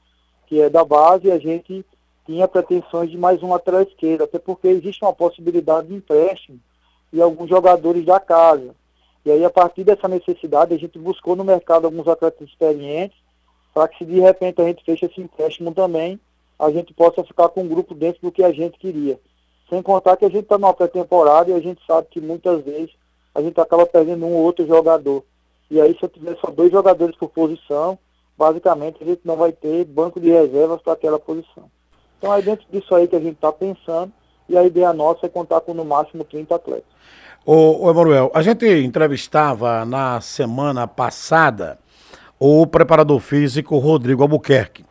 que 0.47 0.61
é 0.61 0.71
da 0.71 0.85
base, 0.85 1.27
e 1.27 1.33
a 1.33 1.39
gente 1.39 1.85
tinha 2.25 2.49
pretensões 2.49 3.11
de 3.11 3.19
mais 3.19 3.43
um 3.43 3.51
lateral 3.51 3.83
esquerdo, 3.83 4.25
até 4.25 4.39
porque 4.39 4.69
existe 4.69 5.05
uma 5.05 5.13
possibilidade 5.13 5.89
de 5.89 5.95
empréstimo 5.95 6.59
e 7.15 7.23
alguns 7.23 7.49
jogadores 7.49 8.05
da 8.05 8.19
casa. 8.19 8.75
E 9.25 9.31
aí, 9.31 9.45
a 9.45 9.49
partir 9.49 9.85
dessa 9.85 10.09
necessidade, 10.09 10.75
a 10.75 10.77
gente 10.77 10.99
buscou 10.99 11.37
no 11.37 11.45
mercado 11.45 11.85
alguns 11.85 12.09
atletas 12.09 12.49
experientes, 12.49 13.17
para 13.73 13.87
que 13.87 13.99
se 13.99 14.05
de 14.05 14.19
repente 14.19 14.61
a 14.61 14.65
gente 14.65 14.85
feche 14.85 15.07
esse 15.07 15.21
empréstimo 15.21 15.73
também, 15.73 16.19
a 16.59 16.71
gente 16.73 16.93
possa 16.93 17.23
ficar 17.23 17.49
com 17.51 17.63
um 17.63 17.69
grupo 17.69 17.95
dentro 17.95 18.21
do 18.21 18.33
que 18.33 18.43
a 18.43 18.53
gente 18.53 18.79
queria. 18.79 19.19
Sem 19.71 19.81
contar 19.81 20.17
que 20.17 20.25
a 20.25 20.29
gente 20.29 20.43
está 20.43 20.59
numa 20.59 20.75
pré-temporada 20.75 21.51
e 21.51 21.55
a 21.55 21.61
gente 21.61 21.81
sabe 21.87 22.09
que 22.11 22.21
muitas 22.21 22.65
vezes 22.65 22.91
a 23.33 23.41
gente 23.41 23.59
acaba 23.61 23.87
perdendo 23.87 24.27
um 24.27 24.35
ou 24.35 24.43
outro 24.43 24.67
jogador. 24.67 25.25
E 25.71 25.81
aí, 25.81 25.97
se 25.97 26.03
eu 26.03 26.09
tiver 26.09 26.37
só 26.39 26.51
dois 26.51 26.73
jogadores 26.73 27.17
por 27.17 27.29
posição, 27.29 27.97
basicamente 28.37 29.03
a 29.03 29.07
gente 29.07 29.23
não 29.25 29.37
vai 29.37 29.53
ter 29.53 29.85
banco 29.85 30.19
de 30.19 30.31
reservas 30.31 30.83
para 30.83 30.95
aquela 30.95 31.19
posição. 31.19 31.71
Então 32.19 32.35
é 32.35 32.43
dentro 32.43 32.67
disso 32.71 32.93
aí 32.93 33.07
que 33.07 33.17
a 33.17 33.21
gente 33.21 33.37
está 33.37 33.53
pensando 33.53 34.13
e 34.49 34.57
a 34.57 34.65
ideia 34.65 34.93
nossa 34.93 35.27
é 35.27 35.29
contar 35.29 35.61
com 35.61 35.75
no 35.75 35.85
máximo 35.85 36.25
30 36.25 36.55
atletas. 36.55 36.95
Ô 37.47 37.91
Emanuel, 37.91 38.31
a 38.35 38.41
gente 38.41 38.67
entrevistava 38.67 39.85
na 39.85 40.21
semana 40.21 40.87
passada 40.87 41.79
o 42.39 42.67
preparador 42.67 43.21
físico 43.21 43.79
Rodrigo 43.79 44.23
Albuquerque 44.23 44.85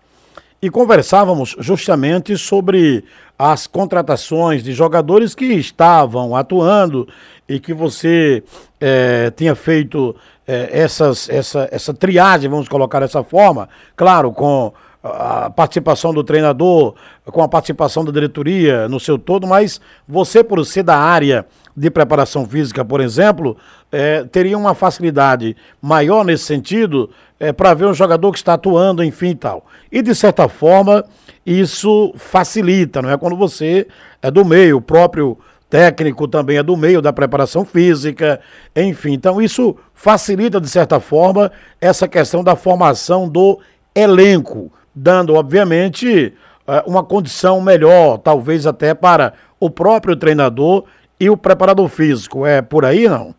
e 0.62 0.70
conversávamos 0.70 1.56
justamente 1.60 2.38
sobre 2.38 3.04
as 3.38 3.68
contratações 3.68 4.64
de 4.64 4.72
jogadores 4.72 5.36
que 5.36 5.46
estavam 5.46 6.36
atuando 6.36 7.08
e 7.50 7.60
que 7.60 7.74
você 7.74 8.44
é, 8.80 9.32
tinha 9.32 9.56
feito 9.56 10.16
é, 10.48 10.70
essas, 10.72 11.28
essa, 11.30 11.68
essa 11.72 11.94
triagem, 11.94 12.50
vamos 12.50 12.70
colocar 12.70 13.00
dessa 13.00 13.24
forma, 13.24 13.68
claro, 13.96 14.32
com 14.32 14.72
a 15.04 15.50
participação 15.50 16.14
do 16.14 16.24
treinador, 16.24 16.96
com 17.26 17.44
a 17.44 17.48
participação 17.48 18.06
da 18.06 18.12
diretoria 18.12 18.88
no 18.88 19.00
seu 19.00 19.20
todo, 19.20 19.46
mas 19.46 19.82
você, 20.08 20.42
por 20.42 20.66
ser 20.66 20.84
da 20.84 20.98
área 20.98 21.46
de 21.76 21.92
preparação 21.92 22.46
física, 22.46 22.86
por 22.86 23.02
exemplo, 23.02 23.58
é, 23.92 24.24
teria 24.24 24.58
uma 24.58 24.74
facilidade 24.74 25.58
maior 25.82 26.24
nesse 26.24 26.46
sentido 26.46 27.10
é, 27.40 27.52
para 27.52 27.74
ver 27.74 27.86
um 27.86 27.94
jogador 27.94 28.32
que 28.32 28.38
está 28.38 28.54
atuando, 28.54 29.04
enfim 29.04 29.32
e 29.32 29.36
tal. 29.36 29.66
E 29.92 30.02
de 30.02 30.16
certa 30.16 30.48
forma, 30.48 31.04
isso 31.46 32.14
facilita, 32.16 33.02
não 33.02 33.10
é? 33.10 33.18
Quando 33.18 33.36
você 33.36 33.86
é 34.22 34.32
do 34.32 34.46
meio, 34.46 34.78
o 34.78 34.82
próprio 34.82 35.38
técnico 35.70 36.28
também 36.28 36.58
é 36.58 36.64
do 36.64 36.78
meio 36.78 37.02
da 37.02 37.12
preparação 37.12 37.66
física, 37.66 38.40
enfim. 38.76 39.14
Então 39.14 39.42
isso 39.42 39.76
facilita, 39.94 40.62
de 40.62 40.70
certa 40.70 41.00
forma, 41.00 41.52
essa 41.82 42.08
questão 42.08 42.44
da 42.44 42.56
formação 42.56 43.28
do 43.28 43.60
elenco, 43.96 44.72
dando, 44.94 45.36
obviamente, 45.36 46.34
eh, 46.68 46.84
uma 46.86 47.04
condição 47.04 47.62
melhor, 47.62 48.18
talvez 48.18 48.66
até 48.66 48.94
para 48.94 49.34
o 49.60 49.70
próprio 49.70 50.16
treinador 50.16 50.86
e 51.20 51.30
o 51.30 51.38
preparador 51.38 51.88
físico. 51.88 52.46
É 52.46 52.62
por 52.62 52.86
aí, 52.86 53.08
não? 53.08 53.34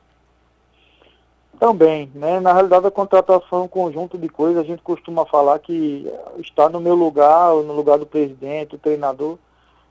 Também, 1.59 2.11
né? 2.15 2.41
Na 2.41 2.53
realidade, 2.53 2.87
a 2.87 2.91
contratação 2.91 3.61
é 3.61 3.63
um 3.63 3.69
conjunto 3.69 4.19
de 4.19 4.29
coisas. 4.29 4.63
A 4.63 4.67
gente 4.67 4.83
costuma 4.83 5.25
falar 5.25 5.59
que 5.61 6.11
estar 6.39 6.69
no 6.69 6.81
meu 6.81 6.95
lugar, 6.95 7.53
ou 7.53 7.65
no 7.65 7.73
lugar 7.73 7.99
do 7.99 8.07
presidente, 8.07 8.75
o 8.75 8.79
treinador, 8.79 9.39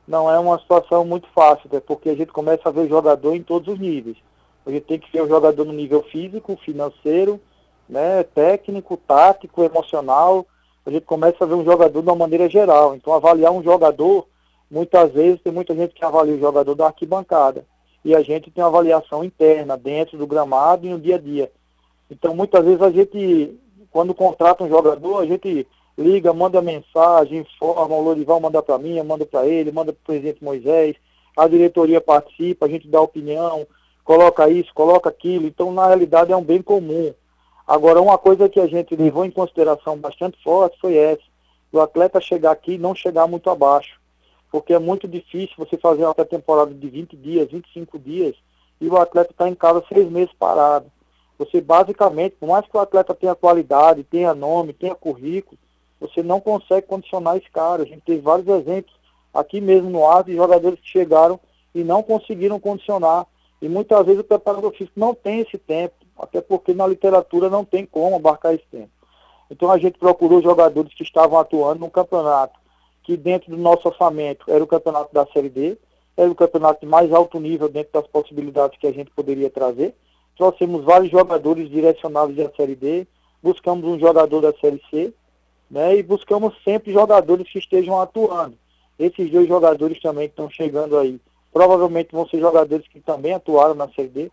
não 0.07 0.29
é 0.29 0.37
uma 0.37 0.59
situação 0.59 1.05
muito 1.05 1.27
fácil, 1.33 1.63
até 1.67 1.79
porque 1.79 2.09
a 2.09 2.15
gente 2.15 2.31
começa 2.31 2.67
a 2.67 2.71
ver 2.71 2.89
jogador 2.89 3.35
em 3.35 3.41
todos 3.41 3.73
os 3.73 3.79
níveis. 3.79 4.17
A 4.65 4.71
gente 4.71 4.83
tem 4.83 4.99
que 4.99 5.11
ver 5.11 5.23
o 5.23 5.27
jogador 5.27 5.65
no 5.65 5.73
nível 5.73 6.03
físico, 6.03 6.57
financeiro, 6.63 7.39
né, 7.87 8.23
técnico, 8.23 8.97
tático, 8.97 9.63
emocional. 9.63 10.45
A 10.85 10.91
gente 10.91 11.05
começa 11.05 11.43
a 11.43 11.47
ver 11.47 11.55
um 11.55 11.63
jogador 11.63 12.01
de 12.01 12.07
uma 12.07 12.15
maneira 12.15 12.49
geral. 12.49 12.95
Então, 12.95 13.13
avaliar 13.13 13.51
um 13.51 13.63
jogador, 13.63 14.27
muitas 14.69 15.11
vezes, 15.11 15.41
tem 15.41 15.53
muita 15.53 15.73
gente 15.75 15.93
que 15.93 16.03
avalia 16.03 16.35
o 16.35 16.39
jogador 16.39 16.75
da 16.75 16.87
arquibancada. 16.87 17.65
E 18.03 18.13
a 18.13 18.21
gente 18.21 18.51
tem 18.51 18.63
uma 18.63 18.69
avaliação 18.69 19.23
interna, 19.23 19.77
dentro 19.77 20.17
do 20.17 20.27
gramado 20.27 20.85
e 20.85 20.89
no 20.89 20.99
dia 20.99 21.15
a 21.15 21.19
dia. 21.19 21.51
Então, 22.11 22.35
muitas 22.35 22.63
vezes 22.65 22.81
a 22.81 22.91
gente, 22.91 23.57
quando 23.89 24.13
contrata 24.13 24.63
um 24.63 24.69
jogador, 24.69 25.19
a 25.19 25.25
gente 25.25 25.65
liga, 25.97 26.33
manda 26.33 26.61
mensagem, 26.61 27.39
informa, 27.39 27.95
o 27.95 28.01
Lorival 28.01 28.39
manda 28.39 28.61
para 28.61 28.77
mim, 28.77 29.01
manda 29.03 29.25
para 29.25 29.47
ele, 29.47 29.71
manda 29.71 29.93
para 29.93 30.01
o 30.01 30.05
presidente 30.05 30.43
Moisés, 30.43 30.95
a 31.37 31.47
diretoria 31.47 32.01
participa, 32.01 32.65
a 32.65 32.69
gente 32.69 32.87
dá 32.87 32.99
opinião, 32.99 33.65
coloca 34.03 34.49
isso, 34.49 34.73
coloca 34.73 35.09
aquilo. 35.09 35.47
Então, 35.47 35.71
na 35.71 35.87
realidade, 35.87 36.31
é 36.31 36.35
um 36.35 36.43
bem 36.43 36.61
comum. 36.61 37.13
Agora, 37.67 38.01
uma 38.01 38.17
coisa 38.17 38.49
que 38.49 38.59
a 38.59 38.67
gente 38.67 38.95
levou 38.95 39.25
em 39.25 39.31
consideração 39.31 39.97
bastante 39.97 40.41
forte 40.43 40.77
foi 40.79 40.97
essa, 40.97 41.23
o 41.71 41.79
atleta 41.79 42.19
chegar 42.19 42.51
aqui 42.51 42.73
e 42.73 42.77
não 42.77 42.93
chegar 42.93 43.27
muito 43.27 43.49
abaixo. 43.49 43.99
Porque 44.51 44.73
é 44.73 44.79
muito 44.79 45.07
difícil 45.07 45.55
você 45.57 45.77
fazer 45.77 46.03
uma 46.03 46.13
pré-temporada 46.13 46.73
de 46.73 46.89
20 46.89 47.15
dias, 47.17 47.49
25 47.49 47.97
dias, 47.97 48.35
e 48.79 48.87
o 48.87 48.97
atleta 48.97 49.31
está 49.31 49.47
em 49.47 49.55
casa 49.55 49.83
seis 49.87 50.09
meses 50.11 50.33
parado. 50.37 50.91
Você 51.39 51.61
basicamente, 51.61 52.35
por 52.39 52.47
mais 52.47 52.65
que 52.67 52.77
o 52.77 52.79
atleta 52.79 53.15
tenha 53.15 53.33
qualidade, 53.33 54.03
tenha 54.03 54.35
nome, 54.35 54.73
tenha 54.73 54.93
currículo, 54.93 55.57
você 55.99 56.21
não 56.21 56.39
consegue 56.39 56.85
condicionar 56.85 57.37
esse 57.37 57.49
cara. 57.49 57.83
A 57.83 57.85
gente 57.85 58.01
teve 58.01 58.21
vários 58.21 58.47
exemplos 58.47 58.93
aqui 59.33 59.59
mesmo 59.59 59.89
no 59.89 60.05
ar 60.05 60.23
de 60.23 60.35
jogadores 60.35 60.79
que 60.79 60.87
chegaram 60.87 61.39
e 61.73 61.83
não 61.83 62.03
conseguiram 62.03 62.59
condicionar. 62.59 63.25
E 63.61 63.69
muitas 63.69 64.05
vezes 64.05 64.21
o 64.21 64.25
preparador 64.25 64.71
físico 64.73 64.99
não 64.99 65.15
tem 65.15 65.39
esse 65.39 65.57
tempo, 65.57 65.95
até 66.17 66.41
porque 66.41 66.73
na 66.73 66.87
literatura 66.87 67.49
não 67.49 67.65
tem 67.65 67.85
como 67.85 68.15
abarcar 68.15 68.53
esse 68.53 68.65
tempo. 68.71 68.89
Então 69.49 69.71
a 69.71 69.77
gente 69.77 69.97
procurou 69.97 70.41
jogadores 70.41 70.93
que 70.93 71.03
estavam 71.03 71.37
atuando 71.39 71.81
no 71.81 71.89
campeonato, 71.89 72.59
que 73.03 73.17
dentro 73.17 73.51
do 73.51 73.57
nosso 73.57 73.87
orçamento 73.87 74.45
era 74.47 74.63
o 74.63 74.67
campeonato 74.67 75.13
da 75.13 75.25
Série 75.27 75.49
D, 75.49 75.77
era 76.15 76.29
o 76.29 76.35
campeonato 76.35 76.81
de 76.81 76.85
mais 76.85 77.11
alto 77.11 77.39
nível 77.39 77.67
dentro 77.67 77.93
das 77.93 78.07
possibilidades 78.07 78.77
que 78.77 78.87
a 78.87 78.93
gente 78.93 79.11
poderia 79.11 79.49
trazer 79.49 79.95
trouxemos 80.37 80.83
vários 80.83 81.11
jogadores 81.11 81.69
direcionados 81.69 82.35
da 82.35 82.49
Série 82.51 82.75
D, 82.75 83.07
buscamos 83.41 83.85
um 83.85 83.99
jogador 83.99 84.41
da 84.41 84.53
Série 84.53 84.81
C, 84.89 85.13
né, 85.69 85.97
e 85.97 86.03
buscamos 86.03 86.53
sempre 86.63 86.91
jogadores 86.91 87.49
que 87.49 87.59
estejam 87.59 87.99
atuando. 87.99 88.55
Esses 88.97 89.29
dois 89.31 89.47
jogadores 89.47 89.99
também 90.01 90.27
que 90.27 90.33
estão 90.33 90.49
chegando 90.49 90.97
aí, 90.97 91.19
provavelmente 91.51 92.11
vão 92.11 92.27
ser 92.27 92.39
jogadores 92.39 92.87
que 92.87 92.99
também 92.99 93.33
atuaram 93.33 93.75
na 93.75 93.87
Série 93.89 94.07
D. 94.07 94.31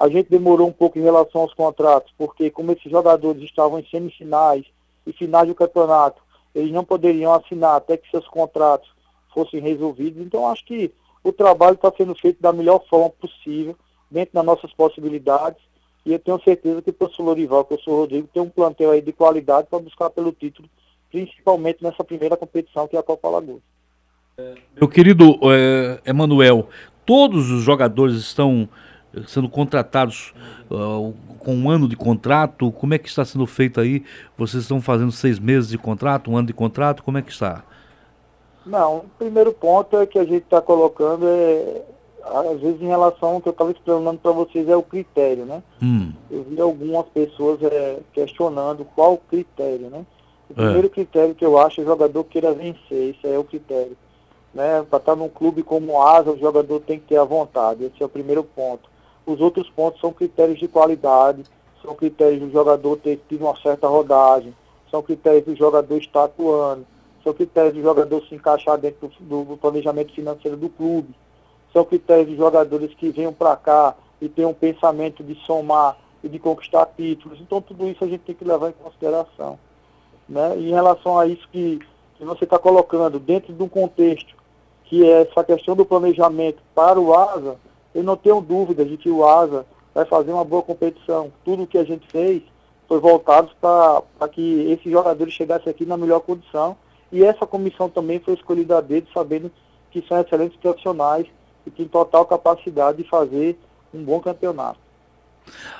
A 0.00 0.08
gente 0.08 0.30
demorou 0.30 0.66
um 0.66 0.72
pouco 0.72 0.98
em 0.98 1.02
relação 1.02 1.42
aos 1.42 1.52
contratos, 1.52 2.10
porque 2.16 2.50
como 2.50 2.72
esses 2.72 2.90
jogadores 2.90 3.42
estavam 3.42 3.78
em 3.78 3.84
semifinais 3.84 4.64
e 5.06 5.12
finais 5.12 5.46
do 5.46 5.54
campeonato, 5.54 6.22
eles 6.54 6.72
não 6.72 6.82
poderiam 6.82 7.34
assinar 7.34 7.76
até 7.76 7.98
que 7.98 8.10
seus 8.10 8.26
contratos 8.26 8.90
fossem 9.34 9.60
resolvidos. 9.60 10.24
Então 10.24 10.48
acho 10.48 10.64
que 10.64 10.90
o 11.22 11.30
trabalho 11.30 11.74
está 11.74 11.92
sendo 11.94 12.14
feito 12.14 12.40
da 12.40 12.50
melhor 12.50 12.82
forma 12.88 13.10
possível 13.10 13.76
dentro 14.10 14.32
das 14.32 14.44
nossas 14.46 14.72
possibilidades. 14.72 15.60
E 16.06 16.14
eu 16.14 16.18
tenho 16.18 16.40
certeza 16.42 16.80
que 16.80 16.88
o 16.88 16.94
professor 16.94 17.22
Lorival, 17.22 17.60
o 17.60 17.64
professor 17.66 17.98
Rodrigo, 17.98 18.26
tem 18.32 18.42
um 18.42 18.48
plantel 18.48 18.92
aí 18.92 19.02
de 19.02 19.12
qualidade 19.12 19.68
para 19.68 19.80
buscar 19.80 20.08
pelo 20.08 20.32
título, 20.32 20.66
principalmente 21.10 21.82
nessa 21.82 22.02
primeira 22.02 22.38
competição 22.38 22.88
que 22.88 22.96
é 22.96 22.98
a 22.98 23.02
Copa 23.02 23.28
Alagoas. 23.28 23.60
Meu 24.74 24.88
querido 24.88 25.38
é, 25.52 26.00
Emanuel, 26.06 26.70
todos 27.04 27.50
os 27.50 27.62
jogadores 27.62 28.16
estão 28.16 28.66
sendo 29.26 29.48
contratados 29.48 30.32
uh, 30.70 31.14
com 31.38 31.54
um 31.54 31.70
ano 31.70 31.88
de 31.88 31.96
contrato? 31.96 32.70
Como 32.72 32.94
é 32.94 32.98
que 32.98 33.08
está 33.08 33.24
sendo 33.24 33.46
feito 33.46 33.80
aí? 33.80 34.04
Vocês 34.36 34.62
estão 34.62 34.80
fazendo 34.80 35.12
seis 35.12 35.38
meses 35.38 35.70
de 35.70 35.78
contrato, 35.78 36.30
um 36.30 36.36
ano 36.36 36.46
de 36.46 36.52
contrato? 36.52 37.02
Como 37.02 37.18
é 37.18 37.22
que 37.22 37.30
está? 37.30 37.64
Não, 38.64 38.98
o 38.98 39.04
primeiro 39.18 39.52
ponto 39.52 39.96
é 39.96 40.06
que 40.06 40.18
a 40.18 40.24
gente 40.24 40.44
está 40.44 40.60
colocando 40.60 41.26
é 41.26 41.82
às 42.22 42.60
vezes 42.60 42.80
em 42.80 42.86
relação 42.86 43.30
ao 43.30 43.40
que 43.40 43.48
eu 43.48 43.52
estava 43.52 43.70
explanando 43.70 44.18
para 44.18 44.32
vocês 44.32 44.68
é 44.68 44.76
o 44.76 44.82
critério, 44.82 45.44
né? 45.44 45.62
Hum. 45.82 46.12
Eu 46.30 46.44
vi 46.44 46.60
algumas 46.60 47.06
pessoas 47.06 47.62
é, 47.62 47.98
questionando 48.12 48.84
qual 48.94 49.14
o 49.14 49.18
critério, 49.18 49.88
né? 49.88 50.04
O 50.48 50.52
é. 50.52 50.64
primeiro 50.64 50.90
critério 50.90 51.34
que 51.34 51.44
eu 51.44 51.58
acho 51.58 51.80
é 51.80 51.84
o 51.84 51.86
jogador 51.86 52.24
queira 52.24 52.52
vencer, 52.52 53.14
esse 53.14 53.26
é 53.26 53.38
o 53.38 53.44
critério. 53.44 53.96
Né? 54.52 54.84
Para 54.88 54.98
estar 54.98 55.16
num 55.16 55.28
clube 55.28 55.62
como 55.62 55.92
o 55.92 56.02
Asa, 56.02 56.32
o 56.32 56.38
jogador 56.38 56.80
tem 56.80 56.98
que 56.98 57.06
ter 57.06 57.16
a 57.16 57.24
vontade, 57.24 57.84
esse 57.84 58.02
é 58.02 58.06
o 58.06 58.08
primeiro 58.08 58.42
ponto. 58.42 58.90
Os 59.26 59.40
outros 59.40 59.68
pontos 59.70 60.00
são 60.00 60.12
critérios 60.12 60.58
de 60.58 60.68
qualidade, 60.68 61.44
são 61.82 61.94
critérios 61.94 62.40
do 62.40 62.50
jogador 62.50 62.96
ter 62.96 63.20
tido 63.28 63.42
uma 63.42 63.56
certa 63.56 63.86
rodagem, 63.86 64.54
são 64.90 65.02
critérios 65.02 65.44
do 65.44 65.56
jogador 65.56 65.96
estar 65.98 66.24
atuando, 66.24 66.86
são 67.22 67.32
critérios 67.32 67.74
do 67.74 67.82
jogador 67.82 68.22
se 68.26 68.34
encaixar 68.34 68.78
dentro 68.78 69.10
do, 69.20 69.44
do 69.44 69.56
planejamento 69.56 70.12
financeiro 70.12 70.56
do 70.56 70.68
clube 70.68 71.14
são 71.72 71.84
critérios 71.84 72.28
de 72.28 72.36
jogadores 72.36 72.92
que 72.94 73.10
venham 73.10 73.32
para 73.32 73.56
cá 73.56 73.94
e 74.20 74.28
tenham 74.28 74.50
um 74.50 74.54
pensamento 74.54 75.22
de 75.22 75.34
somar 75.46 75.96
e 76.22 76.28
de 76.28 76.38
conquistar 76.38 76.86
títulos. 76.96 77.40
Então 77.40 77.60
tudo 77.60 77.86
isso 77.88 78.04
a 78.04 78.08
gente 78.08 78.20
tem 78.20 78.34
que 78.34 78.44
levar 78.44 78.70
em 78.70 78.72
consideração. 78.72 79.58
Né? 80.28 80.56
E 80.58 80.68
em 80.68 80.72
relação 80.72 81.18
a 81.18 81.26
isso 81.26 81.48
que, 81.50 81.80
que 82.16 82.24
você 82.24 82.44
está 82.44 82.58
colocando 82.58 83.18
dentro 83.18 83.52
de 83.52 83.62
um 83.62 83.68
contexto 83.68 84.38
que 84.84 85.08
é 85.08 85.22
essa 85.22 85.44
questão 85.44 85.76
do 85.76 85.86
planejamento 85.86 86.60
para 86.74 86.98
o 86.98 87.14
ASA, 87.14 87.56
eu 87.94 88.02
não 88.02 88.16
tenho 88.16 88.40
dúvida 88.40 88.84
de 88.84 88.96
que 88.96 89.10
o 89.10 89.26
ASA 89.26 89.66
vai 89.94 90.04
fazer 90.04 90.32
uma 90.32 90.44
boa 90.44 90.62
competição. 90.62 91.32
Tudo 91.44 91.66
que 91.66 91.78
a 91.78 91.84
gente 91.84 92.06
fez 92.08 92.42
foi 92.86 92.98
voltado 92.98 93.50
para 93.60 94.28
que 94.28 94.70
esses 94.70 94.90
jogadores 94.90 95.34
chegassem 95.34 95.70
aqui 95.70 95.84
na 95.84 95.96
melhor 95.96 96.20
condição. 96.20 96.76
E 97.12 97.24
essa 97.24 97.46
comissão 97.46 97.88
também 97.88 98.20
foi 98.20 98.34
escolhida 98.34 98.78
a 98.78 98.80
dedo, 98.80 99.08
sabendo 99.12 99.50
que 99.90 100.04
são 100.06 100.20
excelentes 100.20 100.56
profissionais 100.58 101.26
e 101.66 101.70
tem 101.70 101.86
total 101.86 102.24
capacidade 102.24 103.02
de 103.02 103.08
fazer 103.08 103.58
um 103.92 104.02
bom 104.04 104.20
campeonato. 104.20 104.78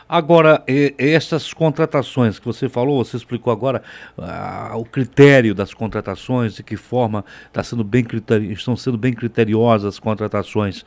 Agora, 0.09 0.63
essas 0.99 1.53
contratações 1.53 2.39
que 2.39 2.47
você 2.47 2.69
falou, 2.69 3.05
você 3.05 3.17
explicou 3.17 3.53
agora 3.53 3.83
ah, 4.19 4.73
o 4.77 4.85
critério 4.85 5.55
das 5.55 5.73
contratações, 5.73 6.55
de 6.55 6.63
que 6.63 6.77
forma 6.77 7.25
está 7.47 7.63
sendo 7.63 7.85
bem 7.85 8.05
estão 8.51 8.77
sendo 8.77 8.99
bem 8.99 9.13
criteriosas 9.13 9.95
as 9.95 9.99
contratações. 9.99 10.85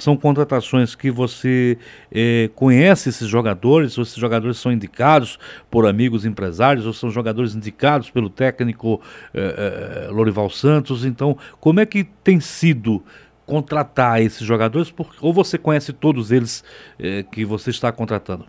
São 0.00 0.16
contratações 0.16 0.94
que 0.96 1.08
você 1.08 1.78
eh, 2.10 2.50
conhece 2.56 3.10
esses 3.10 3.28
jogadores, 3.28 3.96
ou 3.96 4.02
esses 4.02 4.16
jogadores 4.16 4.58
são 4.58 4.72
indicados 4.72 5.38
por 5.70 5.86
amigos 5.86 6.24
empresários, 6.24 6.84
ou 6.84 6.92
são 6.92 7.10
jogadores 7.10 7.54
indicados 7.54 8.10
pelo 8.10 8.28
técnico 8.28 9.00
eh, 9.32 10.06
eh, 10.06 10.10
Lorival 10.10 10.50
Santos. 10.50 11.04
Então, 11.04 11.38
como 11.60 11.78
é 11.78 11.86
que 11.86 12.02
tem 12.02 12.40
sido 12.40 13.04
contratar 13.46 14.20
esses 14.20 14.46
jogadores? 14.46 14.92
Ou 15.20 15.32
você 15.32 15.58
conhece 15.58 15.92
todos 15.92 16.30
eles 16.30 16.64
eh, 16.98 17.24
que 17.24 17.44
você 17.44 17.70
está 17.70 17.90
contratando? 17.92 18.46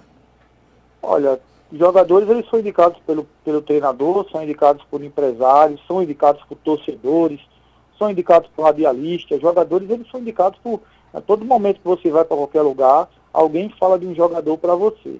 Olha, 1.01 1.39
jogadores 1.71 2.29
eles 2.29 2.49
são 2.49 2.59
indicados 2.59 2.99
pelo, 3.05 3.27
pelo 3.43 3.61
treinador, 3.61 4.27
são 4.31 4.43
indicados 4.43 4.83
por 4.89 5.03
empresários, 5.03 5.81
são 5.87 6.01
indicados 6.01 6.43
por 6.45 6.57
torcedores, 6.57 7.39
são 7.97 8.09
indicados 8.09 8.49
por 8.55 8.63
radialistas, 8.63 9.41
jogadores 9.41 9.89
eles 9.89 10.09
são 10.09 10.19
indicados 10.19 10.59
por. 10.63 10.81
A 11.13 11.21
todo 11.21 11.45
momento 11.45 11.79
que 11.79 11.87
você 11.87 12.09
vai 12.11 12.25
para 12.25 12.35
qualquer 12.35 12.61
lugar, 12.61 13.07
alguém 13.31 13.69
fala 13.79 13.97
de 13.97 14.05
um 14.05 14.13
jogador 14.13 14.57
para 14.57 14.75
você. 14.75 15.17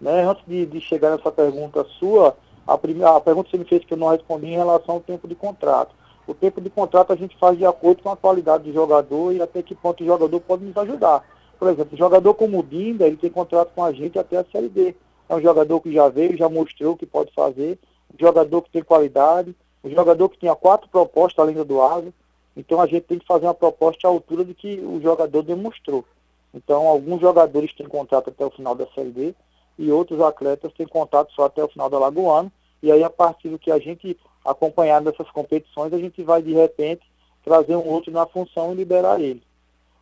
Né? 0.00 0.24
Antes 0.24 0.44
de, 0.46 0.66
de 0.66 0.80
chegar 0.80 1.10
nessa 1.10 1.30
pergunta 1.30 1.86
sua, 1.98 2.36
a, 2.66 2.76
primeira, 2.76 3.16
a 3.16 3.20
pergunta 3.20 3.48
que 3.48 3.56
você 3.56 3.62
me 3.62 3.68
fez 3.68 3.84
que 3.84 3.94
eu 3.94 3.98
não 3.98 4.08
respondi 4.08 4.46
em 4.46 4.56
relação 4.56 4.96
ao 4.96 5.00
tempo 5.00 5.28
de 5.28 5.34
contrato. 5.34 5.94
O 6.26 6.34
tempo 6.34 6.60
de 6.60 6.68
contrato 6.68 7.12
a 7.12 7.16
gente 7.16 7.36
faz 7.38 7.56
de 7.56 7.64
acordo 7.64 8.02
com 8.02 8.10
a 8.10 8.16
qualidade 8.16 8.64
do 8.64 8.72
jogador 8.72 9.32
e 9.32 9.40
até 9.40 9.62
que 9.62 9.74
ponto 9.74 10.02
o 10.02 10.06
jogador 10.06 10.40
pode 10.40 10.64
nos 10.64 10.76
ajudar. 10.76 11.24
Por 11.58 11.68
exemplo, 11.68 11.94
um 11.94 11.98
jogador 11.98 12.34
como 12.34 12.58
o 12.58 12.62
Dinda, 12.62 13.06
ele 13.06 13.16
tem 13.16 13.30
contrato 13.30 13.72
com 13.74 13.84
a 13.84 13.92
gente 13.92 14.18
até 14.18 14.38
a 14.38 14.44
Série 14.44 14.68
D. 14.68 14.94
É 15.28 15.34
um 15.34 15.40
jogador 15.40 15.80
que 15.80 15.92
já 15.92 16.08
veio, 16.08 16.36
já 16.36 16.48
mostrou 16.48 16.94
o 16.94 16.96
que 16.96 17.06
pode 17.06 17.32
fazer, 17.32 17.78
um 18.12 18.18
jogador 18.18 18.62
que 18.62 18.70
tem 18.70 18.82
qualidade, 18.82 19.54
um 19.82 19.90
jogador 19.90 20.28
que 20.28 20.38
tinha 20.38 20.54
quatro 20.54 20.88
propostas 20.88 21.42
além 21.42 21.62
do 21.64 21.80
Asa. 21.80 22.12
Então 22.56 22.80
a 22.80 22.86
gente 22.86 23.02
tem 23.02 23.18
que 23.18 23.26
fazer 23.26 23.46
uma 23.46 23.54
proposta 23.54 24.08
à 24.08 24.10
altura 24.10 24.44
de 24.44 24.54
que 24.54 24.80
o 24.80 25.00
jogador 25.00 25.42
demonstrou. 25.42 26.04
Então 26.52 26.86
alguns 26.88 27.20
jogadores 27.20 27.72
têm 27.74 27.86
contrato 27.86 28.30
até 28.30 28.44
o 28.44 28.50
final 28.50 28.74
da 28.74 28.86
Série 28.88 29.10
D 29.10 29.34
e 29.78 29.90
outros 29.92 30.20
atletas 30.20 30.72
têm 30.72 30.86
contrato 30.86 31.32
só 31.34 31.44
até 31.44 31.62
o 31.62 31.68
final 31.68 31.88
da 31.88 31.98
Lagoano. 31.98 32.50
E 32.82 32.90
aí 32.90 33.04
a 33.04 33.10
partir 33.10 33.48
do 33.48 33.58
que 33.58 33.70
a 33.70 33.78
gente 33.78 34.18
acompanhar 34.46 35.00
nessas 35.00 35.30
competições, 35.30 35.92
a 35.92 35.98
gente 35.98 36.22
vai 36.22 36.42
de 36.42 36.52
repente 36.52 37.02
trazer 37.44 37.76
um 37.76 37.86
outro 37.86 38.12
na 38.12 38.26
função 38.26 38.72
e 38.72 38.76
liberar 38.76 39.20
ele. 39.20 39.42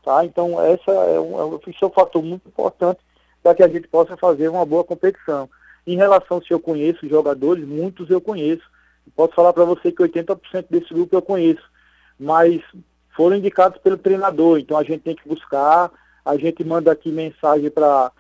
Tá? 0.03 0.25
Então 0.25 0.61
essa 0.61 0.91
é 0.91 1.21
um, 1.21 1.39
é 1.39 1.45
um, 1.45 1.55
é 1.55 1.87
um 1.87 1.91
fator 1.91 2.23
muito 2.23 2.49
importante 2.49 3.01
para 3.43 3.55
que 3.55 3.63
a 3.63 3.69
gente 3.69 3.89
possa 3.89 4.17
fazer 4.17 4.49
uma 4.49 4.65
boa 4.65 4.85
competição. 4.85 5.49
Em 5.87 5.97
relação 5.97 6.43
se 6.43 6.53
eu 6.53 6.61
conheço 6.61 7.09
jogadores, 7.09 7.67
muitos 7.67 8.09
eu 8.11 8.21
conheço. 8.21 8.63
Posso 9.15 9.35
falar 9.35 9.53
para 9.53 9.65
você 9.65 9.93
que 9.93 10.03
80% 10.03 10.67
desse 10.71 10.93
grupo 10.93 11.15
eu 11.15 11.23
conheço, 11.23 11.63
mas 12.19 12.63
foram 13.15 13.37
indicados 13.37 13.79
pelo 13.81 13.97
treinador, 13.97 14.59
então 14.59 14.77
a 14.77 14.83
gente 14.83 15.03
tem 15.03 15.15
que 15.15 15.29
buscar, 15.29 15.91
a 16.25 16.37
gente 16.37 16.65
manda 16.65 16.91
aqui 16.91 17.13
mensagem 17.13 17.71
para 17.71 18.11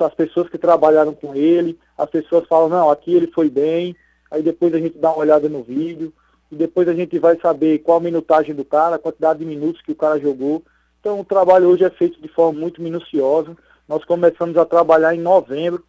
as 0.00 0.14
pessoas 0.14 0.48
que 0.48 0.58
trabalharam 0.58 1.14
com 1.14 1.34
ele, 1.34 1.78
as 1.96 2.10
pessoas 2.10 2.46
falam, 2.48 2.68
não, 2.68 2.90
aqui 2.90 3.14
ele 3.14 3.28
foi 3.28 3.48
bem, 3.48 3.96
aí 4.30 4.42
depois 4.42 4.74
a 4.74 4.78
gente 4.78 4.98
dá 4.98 5.10
uma 5.10 5.18
olhada 5.18 5.48
no 5.48 5.62
vídeo, 5.62 6.12
e 6.50 6.54
depois 6.54 6.88
a 6.88 6.94
gente 6.94 7.18
vai 7.18 7.38
saber 7.38 7.78
qual 7.80 7.98
a 7.98 8.02
minutagem 8.02 8.54
do 8.54 8.64
cara, 8.64 8.96
a 8.96 8.98
quantidade 8.98 9.40
de 9.40 9.44
minutos 9.44 9.82
que 9.82 9.92
o 9.92 9.96
cara 9.96 10.18
jogou. 10.18 10.62
Então 11.00 11.20
o 11.20 11.24
trabalho 11.24 11.68
hoje 11.68 11.84
é 11.84 11.90
feito 11.90 12.20
de 12.20 12.28
forma 12.28 12.60
muito 12.60 12.80
minuciosa. 12.80 13.56
Nós 13.88 14.04
começamos 14.04 14.56
a 14.56 14.64
trabalhar 14.64 15.14
em 15.14 15.20
novembro. 15.20 15.84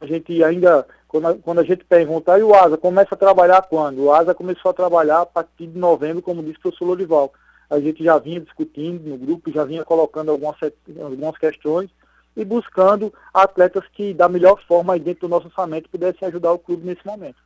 A 0.00 0.06
gente 0.06 0.42
ainda, 0.44 0.86
quando 1.08 1.28
a, 1.28 1.34
quando 1.34 1.60
a 1.60 1.64
gente 1.64 1.84
pergunta, 1.84 2.38
e 2.38 2.42
o 2.42 2.54
Asa 2.54 2.76
começa 2.76 3.14
a 3.14 3.18
trabalhar 3.18 3.62
quando? 3.62 4.04
O 4.04 4.12
Asa 4.12 4.34
começou 4.34 4.70
a 4.70 4.74
trabalhar 4.74 5.22
a 5.22 5.26
partir 5.26 5.66
de 5.66 5.78
novembro, 5.78 6.22
como 6.22 6.42
disse 6.42 6.58
o 6.58 6.62
professor 6.62 6.84
Lorival. 6.84 7.32
A 7.68 7.80
gente 7.80 8.04
já 8.04 8.18
vinha 8.18 8.40
discutindo 8.40 9.08
no 9.08 9.16
grupo, 9.16 9.50
já 9.50 9.64
vinha 9.64 9.84
colocando 9.84 10.30
algumas, 10.30 10.56
algumas 11.00 11.36
questões 11.38 11.90
e 12.36 12.44
buscando 12.44 13.12
atletas 13.32 13.84
que, 13.92 14.12
da 14.12 14.28
melhor 14.28 14.60
forma, 14.68 14.98
dentro 14.98 15.22
do 15.22 15.28
nosso 15.28 15.46
orçamento, 15.46 15.88
pudessem 15.88 16.28
ajudar 16.28 16.52
o 16.52 16.58
clube 16.58 16.86
nesse 16.86 17.04
momento. 17.06 17.36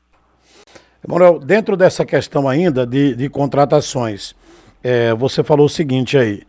Manuel, 1.07 1.39
dentro 1.39 1.77
dessa 1.77 2.05
questão 2.05 2.49
ainda 2.49 2.87
de, 2.87 3.15
de 3.15 3.29
contratações, 3.29 4.35
é, 4.83 5.15
você 5.15 5.43
falou 5.43 5.67
o 5.67 5.69
seguinte 5.69 6.19
aí, 6.19 6.43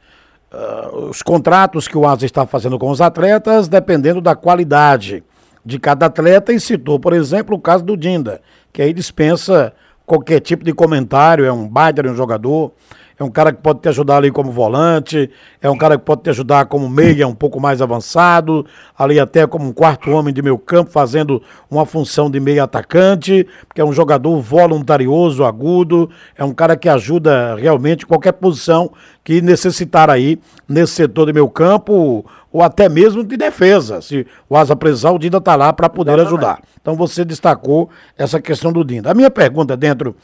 uh, 0.52 1.06
os 1.10 1.22
contratos 1.22 1.88
que 1.88 1.98
o 1.98 2.06
Asa 2.06 2.26
está 2.26 2.46
fazendo 2.46 2.78
com 2.78 2.90
os 2.90 3.00
atletas, 3.00 3.68
dependendo 3.68 4.20
da 4.20 4.36
qualidade 4.36 5.24
de 5.64 5.80
cada 5.80 6.08
atleta, 6.08 6.52
e 6.52 6.60
citou, 6.60 7.00
por 7.00 7.14
exemplo, 7.14 7.56
o 7.56 7.60
caso 7.60 7.84
do 7.84 7.96
Dinda, 7.96 8.42
que 8.74 8.82
aí 8.82 8.94
dispensa 8.94 9.74
qualquer 10.06 10.40
tipo 10.42 10.64
de 10.64 10.74
comentário, 10.74 11.46
é 11.46 11.52
um 11.52 11.68
baita 11.68 12.06
um 12.10 12.16
jogador, 12.16 12.74
é 13.22 13.24
um 13.24 13.30
cara 13.30 13.54
que 13.54 13.62
pode 13.62 13.82
te 13.82 13.88
ajudar 13.88 14.18
ali 14.18 14.32
como 14.32 14.52
volante, 14.52 15.30
é 15.62 15.70
um 15.70 15.78
cara 15.78 15.96
que 15.96 16.04
pode 16.04 16.24
te 16.24 16.32
ajudar 16.32 16.66
como 16.66 16.90
meia 16.90 17.28
um 17.28 17.36
pouco 17.36 17.60
mais 17.60 17.80
avançado, 17.80 18.66
ali 18.98 19.20
até 19.20 19.46
como 19.46 19.68
um 19.68 19.72
quarto 19.72 20.10
homem 20.10 20.34
de 20.34 20.42
meio 20.42 20.58
campo, 20.58 20.90
fazendo 20.90 21.40
uma 21.70 21.86
função 21.86 22.32
de 22.32 22.40
meia 22.40 22.64
atacante, 22.64 23.48
porque 23.68 23.80
é 23.80 23.86
um 23.86 23.94
jogador 23.94 24.42
voluntarioso, 24.42 25.46
agudo, 25.46 26.10
é 26.36 26.44
um 26.44 26.52
cara 26.52 26.76
que 26.76 26.90
ajuda 26.90 27.56
realmente 27.58 28.08
qualquer 28.08 28.32
posição 28.32 28.92
que 29.24 29.40
necessitar 29.40 30.10
aí 30.10 30.40
nesse 30.68 30.94
setor 30.94 31.28
de 31.28 31.34
meio 31.34 31.48
campo 31.48 32.26
ou 32.52 32.64
até 32.64 32.90
mesmo 32.90 33.24
de 33.24 33.38
defesa. 33.38 34.02
Se 34.02 34.26
o 34.50 34.58
asa 34.58 34.76
precisar, 34.76 35.12
o 35.12 35.20
Dinda 35.20 35.38
está 35.38 35.56
lá 35.56 35.72
para 35.72 35.88
poder 35.88 36.14
Exatamente. 36.14 36.34
ajudar. 36.34 36.62
Então 36.82 36.96
você 36.96 37.24
destacou 37.24 37.88
essa 38.18 38.42
questão 38.42 38.74
do 38.74 38.84
Dinda. 38.84 39.12
A 39.12 39.14
minha 39.14 39.30
pergunta 39.30 39.78
dentro 39.78 40.16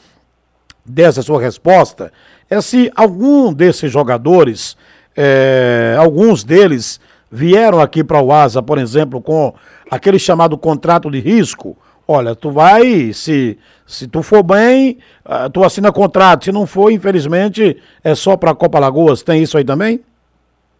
dessa 0.88 1.22
sua 1.22 1.40
resposta 1.40 2.10
é 2.50 2.60
se 2.60 2.90
algum 2.96 3.52
desses 3.52 3.90
jogadores, 3.90 4.76
é, 5.16 5.96
alguns 5.98 6.44
deles 6.44 7.00
vieram 7.30 7.80
aqui 7.80 8.02
para 8.02 8.22
o 8.22 8.32
Asa, 8.32 8.62
por 8.62 8.78
exemplo, 8.78 9.20
com 9.20 9.54
aquele 9.90 10.18
chamado 10.18 10.56
contrato 10.56 11.10
de 11.10 11.20
risco. 11.20 11.76
Olha, 12.06 12.34
tu 12.34 12.50
vai, 12.50 13.12
se, 13.12 13.58
se 13.86 14.08
tu 14.08 14.22
for 14.22 14.42
bem, 14.42 14.98
uh, 15.26 15.50
tu 15.50 15.62
assina 15.62 15.92
contrato. 15.92 16.46
Se 16.46 16.52
não 16.52 16.66
for, 16.66 16.90
infelizmente, 16.90 17.76
é 18.02 18.14
só 18.14 18.34
para 18.34 18.52
a 18.52 18.54
Copa 18.54 18.78
Lagoas. 18.78 19.22
Tem 19.22 19.42
isso 19.42 19.58
aí 19.58 19.64
também? 19.64 20.02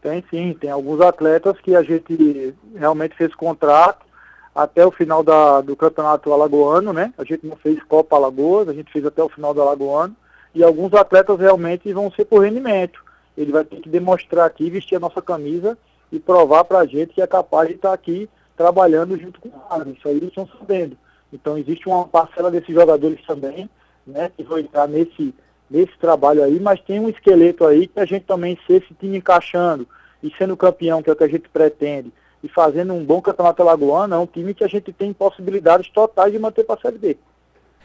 Tem 0.01 0.25
sim, 0.31 0.57
tem 0.59 0.71
alguns 0.71 1.03
atletas 1.03 1.61
que 1.61 1.77
a 1.77 1.83
gente 1.83 2.55
realmente 2.75 3.15
fez 3.15 3.35
contrato 3.35 4.07
até 4.55 4.87
o 4.87 4.91
final 4.91 5.23
da, 5.23 5.61
do 5.61 5.77
campeonato 5.77 6.33
alagoano, 6.33 6.93
né? 6.93 7.13
A 7.19 7.25
gente 7.25 7.47
não 7.47 7.57
fez 7.57 7.83
Copa 7.85 8.17
Alagoas, 8.17 8.69
a 8.69 8.73
gente 8.73 8.91
fez 8.91 9.05
até 9.05 9.23
o 9.23 9.29
final 9.29 9.53
do 9.53 9.61
alagoano. 9.61 10.17
E 10.55 10.63
alguns 10.63 10.93
atletas 10.95 11.39
realmente 11.39 11.93
vão 11.93 12.11
ser 12.11 12.25
por 12.25 12.45
rendimento. 12.45 13.05
Ele 13.37 13.53
vai 13.53 13.65
ter 13.65 13.81
que 13.81 13.89
demonstrar 13.89 14.47
aqui, 14.47 14.71
vestir 14.71 14.97
a 14.97 15.01
nossa 15.01 15.23
camisa 15.23 15.79
e 16.11 16.19
provar 16.19 16.65
para 16.65 16.79
a 16.79 16.87
gente 16.87 17.15
que 17.15 17.23
é 17.23 17.27
capaz 17.27 17.69
de 17.69 17.75
estar 17.75 17.89
tá 17.89 17.95
aqui 17.95 18.29
trabalhando 18.57 19.17
junto 19.17 19.41
com 19.41 19.49
nós. 19.49 19.87
Isso 19.97 20.09
aí 20.09 20.17
eles 20.17 20.31
estão 20.31 20.49
sabendo. 20.59 20.97
Então 21.33 21.57
existe 21.57 21.87
uma 21.89 22.07
parcela 22.09 22.51
desses 22.51 22.75
jogadores 22.75 23.25
também, 23.27 23.69
né, 24.07 24.31
que 24.37 24.43
vão 24.43 24.59
entrar 24.59 24.89
nesse, 24.89 25.35
nesse 25.71 25.97
trabalho 25.99 26.43
aí, 26.43 26.59
mas 26.59 26.81
tem 26.81 26.99
um 26.99 27.09
esqueleto 27.09 27.67
aí 27.67 27.87
que 27.87 28.01
a 28.01 28.05
gente 28.05 28.25
também, 28.25 28.59
se 28.67 28.73
esse 28.73 28.95
time 28.95 29.19
encaixando 29.19 29.87
e 30.23 30.33
sendo 30.37 30.57
campeão, 30.57 31.03
que 31.03 31.11
é 31.11 31.13
o 31.13 31.17
que 31.17 31.25
a 31.25 31.29
gente 31.29 31.49
pretende, 31.49 32.13
e 32.43 32.49
fazendo 32.49 32.95
um 32.95 33.05
bom 33.05 33.21
campeonato 33.21 33.63
alagoano, 33.63 34.15
é 34.15 34.19
um 34.19 34.27
time 34.27 34.55
que 34.55 34.65
a 34.65 34.69
gente 34.69 34.93
tem 34.93 35.13
possibilidades 35.13 35.91
totais 35.91 36.33
de 36.33 36.39
manter 36.39 36.65
para 36.65 36.77
a 36.77 36.81
Série 36.81 36.99
B. 36.99 37.17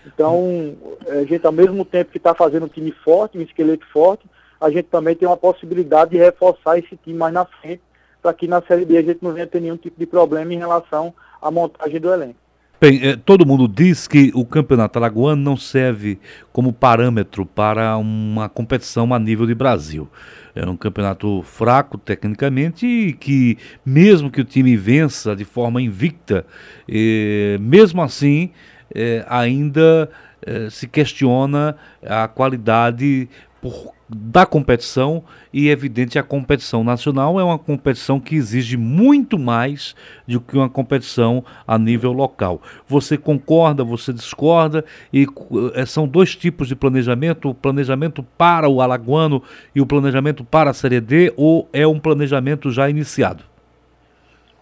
Então, 0.06 0.76
a 1.08 1.24
gente, 1.24 1.46
ao 1.46 1.52
mesmo 1.52 1.86
tempo 1.86 2.12
que 2.12 2.18
está 2.18 2.34
fazendo 2.34 2.66
um 2.66 2.70
time 2.70 2.92
forte, 2.92 3.38
um 3.38 3.42
esqueleto 3.42 3.86
forte, 3.92 4.26
a 4.60 4.70
gente 4.70 4.86
também 4.86 5.16
tem 5.16 5.28
uma 5.28 5.38
possibilidade 5.38 6.12
de 6.12 6.18
reforçar 6.18 6.78
esse 6.78 6.98
time 7.04 7.18
mais 7.18 7.34
na 7.34 7.46
frente, 7.46 7.82
para 8.22 8.34
que 8.34 8.48
na 8.48 8.62
Série 8.62 8.86
B 8.86 8.98
a 8.98 9.02
gente 9.02 9.20
não 9.22 9.34
venha 9.34 9.48
ter 9.48 9.62
nenhum 9.62 9.78
tipo 9.78 10.00
de 10.00 10.06
problema 10.06 10.54
em 10.54 10.58
relação 10.58 11.14
à 11.42 11.52
montagem 11.52 12.00
do 12.00 12.12
elenco. 12.12 12.36
Bem, 12.80 13.00
é, 13.02 13.16
todo 13.16 13.46
mundo 13.46 13.66
diz 13.66 14.08
que 14.10 14.30
o 14.36 14.46
campeonato 14.46 15.00
alagoano 15.00 15.42
não 15.42 15.56
serve 15.56 16.20
como 16.52 16.74
parâmetro 16.74 17.46
para 17.46 17.96
uma 17.98 18.50
competição 18.50 19.14
a 19.14 19.20
nível 19.20 19.46
de 19.46 19.56
Brasil. 19.56 20.10
É 20.54 20.66
um 20.66 20.76
campeonato 20.76 21.42
fraco 21.44 21.98
tecnicamente 21.98 22.86
e 22.86 23.14
que, 23.14 23.58
mesmo 23.86 24.30
que 24.30 24.42
o 24.42 24.44
time 24.44 24.76
vença 24.76 25.36
de 25.36 25.46
forma 25.46 25.82
invicta, 25.82 26.46
eh, 26.88 27.58
mesmo 27.60 28.02
assim 28.02 28.52
eh, 28.94 29.26
ainda 29.28 30.10
eh, 30.46 30.70
se 30.70 30.88
questiona 30.88 31.76
a 32.06 32.28
qualidade 32.28 33.30
por 33.62 33.94
da 34.14 34.46
competição 34.46 35.24
e 35.52 35.70
evidente 35.70 36.20
a 36.20 36.24
competição 36.24 36.84
nacional 36.84 37.40
é 37.40 37.44
uma 37.44 37.58
competição 37.58 38.20
que 38.20 38.36
exige 38.36 38.78
muito 38.78 39.40
mais 39.40 39.96
do 40.28 40.40
que 40.40 40.56
uma 40.56 40.70
competição 40.70 41.44
a 41.68 41.78
nível 41.78 42.12
local. 42.12 42.62
Você 42.88 43.18
concorda, 43.18 43.84
você 43.84 44.14
discorda 44.14 44.86
e 45.12 45.26
é, 45.74 45.86
são 45.86 46.08
dois 46.08 46.36
tipos 46.36 46.68
de 46.68 46.76
planejamento, 46.76 47.50
o 47.50 47.56
planejamento 47.56 48.24
para 48.38 48.70
o 48.70 48.82
alagoano 48.82 49.42
e 49.74 49.82
o 49.82 49.86
planejamento 49.86 50.44
para 50.44 50.70
a 50.70 50.74
Série 50.74 51.02
D 51.02 51.34
ou 51.36 51.68
é 51.74 51.88
um 51.88 52.00
planejamento 52.00 52.72
já 52.72 52.90
iniciado? 52.90 53.44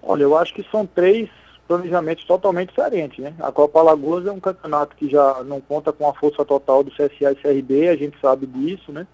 Olha, 0.02 0.24
eu 0.24 0.38
acho 0.38 0.54
que 0.54 0.66
são 0.72 0.86
três 0.86 1.30
planejamentos 1.72 2.26
totalmente 2.26 2.70
diferentes, 2.70 3.20
né? 3.20 3.34
A 3.40 3.50
Copa 3.50 3.80
Alagoas 3.80 4.26
é 4.26 4.32
um 4.32 4.42
campeonato 4.42 4.94
que 4.94 5.10
já 5.10 5.42
não 5.46 5.62
conta 5.62 5.94
com 5.94 6.10
a 6.10 6.14
força 6.14 6.44
total 6.44 6.84
do 6.84 6.92
CSA 6.92 7.32
e 7.32 7.36
CRB, 7.36 7.88
a 7.88 7.96
gente 7.96 8.20
sabe 8.20 8.46
disso, 8.46 8.92
né? 8.92 9.08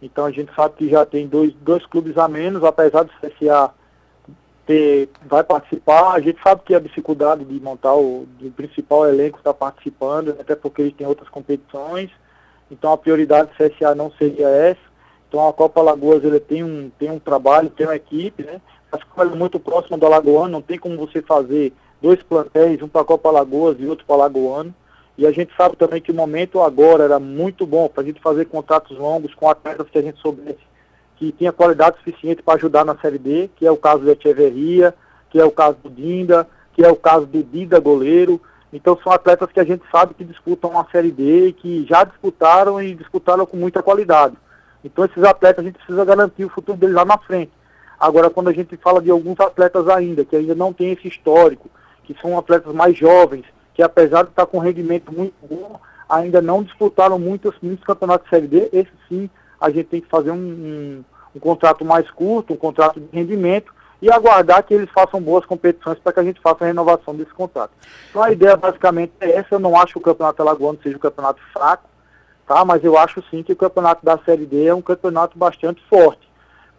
Então 0.00 0.24
a 0.24 0.30
gente 0.30 0.50
sabe 0.54 0.76
que 0.76 0.88
já 0.88 1.04
tem 1.04 1.26
dois, 1.26 1.52
dois 1.60 1.84
clubes 1.84 2.16
a 2.16 2.26
menos, 2.26 2.64
apesar 2.64 3.02
do 3.02 3.12
CSA 3.20 3.70
ter, 4.64 5.10
vai 5.26 5.44
participar. 5.44 6.12
A 6.12 6.20
gente 6.20 6.40
sabe 6.42 6.62
que 6.64 6.74
a 6.74 6.80
dificuldade 6.80 7.44
de 7.44 7.60
montar 7.60 7.94
o 7.94 8.26
principal 8.56 9.06
elenco 9.06 9.36
está 9.36 9.52
participando, 9.52 10.36
até 10.40 10.56
porque 10.56 10.80
eles 10.80 10.94
têm 10.94 11.06
outras 11.06 11.28
competições. 11.28 12.10
Então 12.70 12.92
a 12.92 12.98
prioridade 12.98 13.50
do 13.50 13.56
CSA 13.56 13.94
não 13.94 14.10
seria 14.12 14.48
essa. 14.48 14.80
Então 15.28 15.46
a 15.46 15.52
Copa 15.52 15.80
Alagoas 15.80 16.24
ele 16.24 16.40
tem 16.40 16.64
um, 16.64 16.90
tem 16.98 17.10
um 17.10 17.18
trabalho, 17.18 17.68
tem 17.68 17.86
uma 17.86 17.96
equipe, 17.96 18.42
né? 18.42 18.58
Como 19.02 19.32
é 19.32 19.36
muito 19.36 19.58
próximo 19.58 19.96
do 19.96 20.06
Alagoano, 20.06 20.48
não 20.48 20.62
tem 20.62 20.78
como 20.78 20.96
você 20.96 21.22
fazer 21.22 21.72
dois 22.02 22.22
plantéis, 22.22 22.82
um 22.82 22.88
para 22.88 23.00
a 23.02 23.04
Copa 23.04 23.28
Alagoas 23.28 23.76
e 23.80 23.86
outro 23.86 24.04
para 24.04 24.16
o 24.16 24.20
Alagoano. 24.20 24.74
E 25.16 25.26
a 25.26 25.32
gente 25.32 25.54
sabe 25.56 25.76
também 25.76 26.00
que 26.00 26.10
o 26.10 26.14
momento 26.14 26.60
agora 26.60 27.04
era 27.04 27.18
muito 27.18 27.66
bom 27.66 27.88
para 27.88 28.02
a 28.02 28.06
gente 28.06 28.20
fazer 28.20 28.46
contratos 28.46 28.98
longos 28.98 29.34
com 29.34 29.48
atletas 29.48 29.88
que 29.88 29.98
a 29.98 30.02
gente 30.02 30.20
soubesse 30.20 30.58
que 31.16 31.32
tinha 31.32 31.52
qualidade 31.52 31.96
suficiente 31.98 32.42
para 32.42 32.54
ajudar 32.54 32.84
na 32.84 32.96
Série 32.96 33.18
D, 33.18 33.50
que 33.56 33.66
é 33.66 33.70
o 33.70 33.76
caso 33.76 34.02
do 34.02 34.10
Echeverria, 34.10 34.94
que 35.30 35.40
é 35.40 35.44
o 35.44 35.50
caso 35.50 35.76
do 35.82 35.90
Dinda, 35.90 36.46
que 36.74 36.84
é 36.84 36.88
o 36.88 36.96
caso 36.96 37.26
do 37.26 37.42
Dida, 37.42 37.78
goleiro. 37.78 38.40
Então 38.72 38.98
são 39.02 39.12
atletas 39.12 39.50
que 39.52 39.60
a 39.60 39.64
gente 39.64 39.84
sabe 39.90 40.14
que 40.14 40.24
disputam 40.24 40.78
a 40.78 40.84
Série 40.90 41.12
D 41.12 41.48
e 41.48 41.52
que 41.52 41.86
já 41.88 42.02
disputaram 42.04 42.82
e 42.82 42.94
disputaram 42.94 43.46
com 43.46 43.56
muita 43.56 43.82
qualidade. 43.82 44.36
Então 44.84 45.04
esses 45.04 45.22
atletas 45.22 45.64
a 45.64 45.66
gente 45.66 45.78
precisa 45.78 46.04
garantir 46.04 46.44
o 46.44 46.50
futuro 46.50 46.76
deles 46.76 46.94
lá 46.94 47.04
na 47.04 47.18
frente. 47.18 47.52
Agora, 47.98 48.30
quando 48.30 48.48
a 48.48 48.52
gente 48.52 48.76
fala 48.76 49.00
de 49.00 49.10
alguns 49.10 49.38
atletas 49.40 49.88
ainda, 49.88 50.24
que 50.24 50.36
ainda 50.36 50.54
não 50.54 50.72
tem 50.72 50.92
esse 50.92 51.08
histórico, 51.08 51.70
que 52.04 52.14
são 52.20 52.38
atletas 52.38 52.74
mais 52.74 52.96
jovens, 52.96 53.44
que 53.72 53.82
apesar 53.82 54.24
de 54.24 54.30
estar 54.30 54.46
com 54.46 54.58
rendimento 54.58 55.12
muito 55.12 55.34
bom, 55.42 55.80
ainda 56.08 56.40
não 56.40 56.62
disputaram 56.62 57.18
muitos, 57.18 57.54
muitos 57.62 57.84
campeonatos 57.84 58.24
de 58.24 58.30
Série 58.30 58.46
D, 58.46 58.68
esse 58.72 58.92
sim 59.08 59.28
a 59.60 59.70
gente 59.70 59.86
tem 59.86 60.00
que 60.00 60.08
fazer 60.08 60.30
um, 60.30 60.36
um, 60.36 61.04
um 61.34 61.40
contrato 61.40 61.84
mais 61.84 62.10
curto, 62.10 62.52
um 62.52 62.56
contrato 62.56 63.00
de 63.00 63.08
rendimento, 63.12 63.72
e 64.02 64.10
aguardar 64.10 64.62
que 64.62 64.74
eles 64.74 64.90
façam 64.90 65.20
boas 65.20 65.46
competições 65.46 65.98
para 65.98 66.12
que 66.12 66.20
a 66.20 66.24
gente 66.24 66.40
faça 66.40 66.64
a 66.64 66.66
renovação 66.66 67.14
desse 67.14 67.32
contrato. 67.32 67.72
Então 68.10 68.22
a 68.22 68.30
ideia 68.30 68.56
basicamente 68.56 69.12
é 69.20 69.36
essa, 69.36 69.54
eu 69.54 69.58
não 69.58 69.74
acho 69.76 69.94
que 69.94 69.98
o 69.98 70.02
Campeonato 70.02 70.42
Alagoano 70.42 70.78
seja 70.82 70.96
um 70.96 71.00
campeonato 71.00 71.40
fraco, 71.52 71.88
tá? 72.46 72.62
mas 72.64 72.84
eu 72.84 72.98
acho 72.98 73.24
sim 73.30 73.42
que 73.42 73.52
o 73.52 73.56
campeonato 73.56 74.04
da 74.04 74.18
Série 74.18 74.44
D 74.44 74.66
é 74.66 74.74
um 74.74 74.82
campeonato 74.82 75.38
bastante 75.38 75.82
forte. 75.88 76.28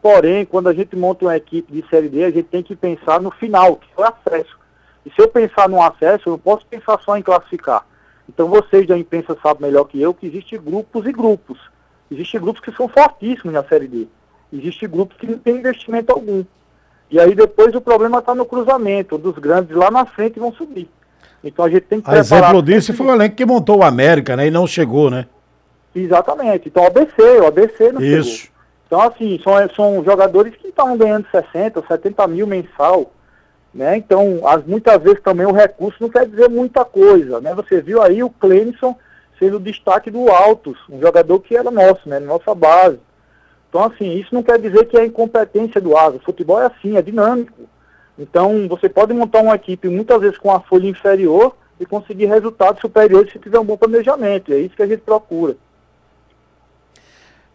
Porém, 0.05 0.45
quando 0.45 0.69
a 0.69 0.73
gente 0.75 0.95
monta 0.95 1.25
uma 1.25 1.35
equipe 1.35 1.73
de 1.73 1.83
Série 1.89 2.07
D, 2.07 2.25
a 2.25 2.29
gente 2.29 2.43
tem 2.43 2.61
que 2.61 2.75
pensar 2.75 3.19
no 3.19 3.31
final, 3.31 3.77
que 3.77 3.87
é 3.97 4.01
o 4.01 4.03
acesso. 4.05 4.55
E 5.03 5.09
se 5.09 5.19
eu 5.19 5.27
pensar 5.27 5.67
no 5.67 5.81
acesso, 5.81 6.29
eu 6.29 6.33
não 6.33 6.37
posso 6.37 6.63
pensar 6.67 6.99
só 6.99 7.17
em 7.17 7.23
classificar. 7.23 7.83
Então 8.29 8.47
vocês 8.47 8.85
da 8.85 8.95
imprensa 8.95 9.35
sabem 9.41 9.63
melhor 9.63 9.85
que 9.85 9.99
eu 9.99 10.13
que 10.13 10.27
existem 10.27 10.61
grupos 10.61 11.07
e 11.07 11.11
grupos. 11.11 11.57
Existem 12.11 12.39
grupos 12.39 12.61
que 12.61 12.71
são 12.73 12.87
fortíssimos 12.87 13.51
na 13.51 13.63
Série 13.63 13.87
D. 13.87 14.07
Existem 14.53 14.87
grupos 14.87 15.17
que 15.17 15.25
não 15.25 15.39
têm 15.39 15.55
investimento 15.55 16.13
algum. 16.13 16.45
E 17.09 17.19
aí 17.19 17.33
depois 17.33 17.73
o 17.73 17.81
problema 17.81 18.19
está 18.19 18.35
no 18.35 18.45
cruzamento, 18.45 19.17
dos 19.17 19.39
grandes 19.39 19.75
lá 19.75 19.89
na 19.89 20.05
frente 20.05 20.39
vão 20.39 20.53
subir. 20.53 20.87
Então 21.43 21.65
a 21.65 21.69
gente 21.71 21.87
tem 21.87 21.99
que 21.99 22.07
A 22.11 22.17
exemplo 22.19 22.61
disso 22.61 22.93
foi 22.93 23.07
o 23.07 23.11
elenco 23.11 23.35
que 23.35 23.43
montou 23.43 23.79
o 23.79 23.83
América, 23.83 24.35
né? 24.35 24.45
E 24.45 24.51
não 24.51 24.67
chegou, 24.67 25.09
né? 25.09 25.25
Exatamente. 25.95 26.67
Então 26.67 26.83
o 26.83 26.85
ABC, 26.85 27.23
o 27.41 27.47
ABC 27.47 27.91
não 27.91 28.01
Isso. 28.03 28.29
chegou. 28.29 28.54
Então 28.85 29.01
assim, 29.01 29.39
são, 29.43 29.53
são 29.75 30.03
jogadores 30.03 30.55
que 30.55 30.67
estavam 30.67 30.97
ganhando 30.97 31.27
60, 31.31 31.83
70 31.87 32.27
mil 32.27 32.47
mensal. 32.47 33.11
Né? 33.73 33.97
Então, 33.97 34.47
as, 34.47 34.63
muitas 34.65 35.01
vezes 35.03 35.21
também 35.21 35.45
o 35.45 35.51
recurso 35.51 35.97
não 35.99 36.09
quer 36.09 36.25
dizer 36.25 36.49
muita 36.49 36.85
coisa. 36.85 37.41
Né? 37.41 37.53
Você 37.55 37.81
viu 37.81 38.01
aí 38.01 38.23
o 38.23 38.29
Clemson 38.29 38.95
sendo 39.37 39.57
o 39.57 39.59
destaque 39.59 40.09
do 40.09 40.29
Altos, 40.29 40.77
um 40.89 41.01
jogador 41.01 41.41
que 41.41 41.57
era 41.57 41.69
nosso, 41.69 42.07
né? 42.07 42.19
nossa 42.19 42.55
base. 42.55 42.99
Então, 43.67 43.83
assim, 43.83 44.13
isso 44.13 44.33
não 44.33 44.41
quer 44.41 44.57
dizer 44.57 44.85
que 44.85 44.97
é 44.97 45.05
incompetência 45.05 45.81
do 45.81 45.97
Asa. 45.97 46.15
O 46.15 46.21
futebol 46.21 46.61
é 46.61 46.67
assim, 46.67 46.95
é 46.95 47.01
dinâmico. 47.01 47.63
Então, 48.17 48.65
você 48.69 48.87
pode 48.87 49.13
montar 49.13 49.41
uma 49.41 49.55
equipe 49.55 49.89
muitas 49.89 50.21
vezes 50.21 50.37
com 50.37 50.49
a 50.49 50.61
folha 50.61 50.87
inferior 50.87 51.53
e 51.77 51.85
conseguir 51.85 52.27
resultados 52.27 52.79
superiores 52.79 53.33
se 53.33 53.39
tiver 53.39 53.59
um 53.59 53.65
bom 53.65 53.75
planejamento. 53.75 54.53
É 54.53 54.59
isso 54.59 54.75
que 54.75 54.83
a 54.83 54.87
gente 54.87 55.01
procura. 55.01 55.57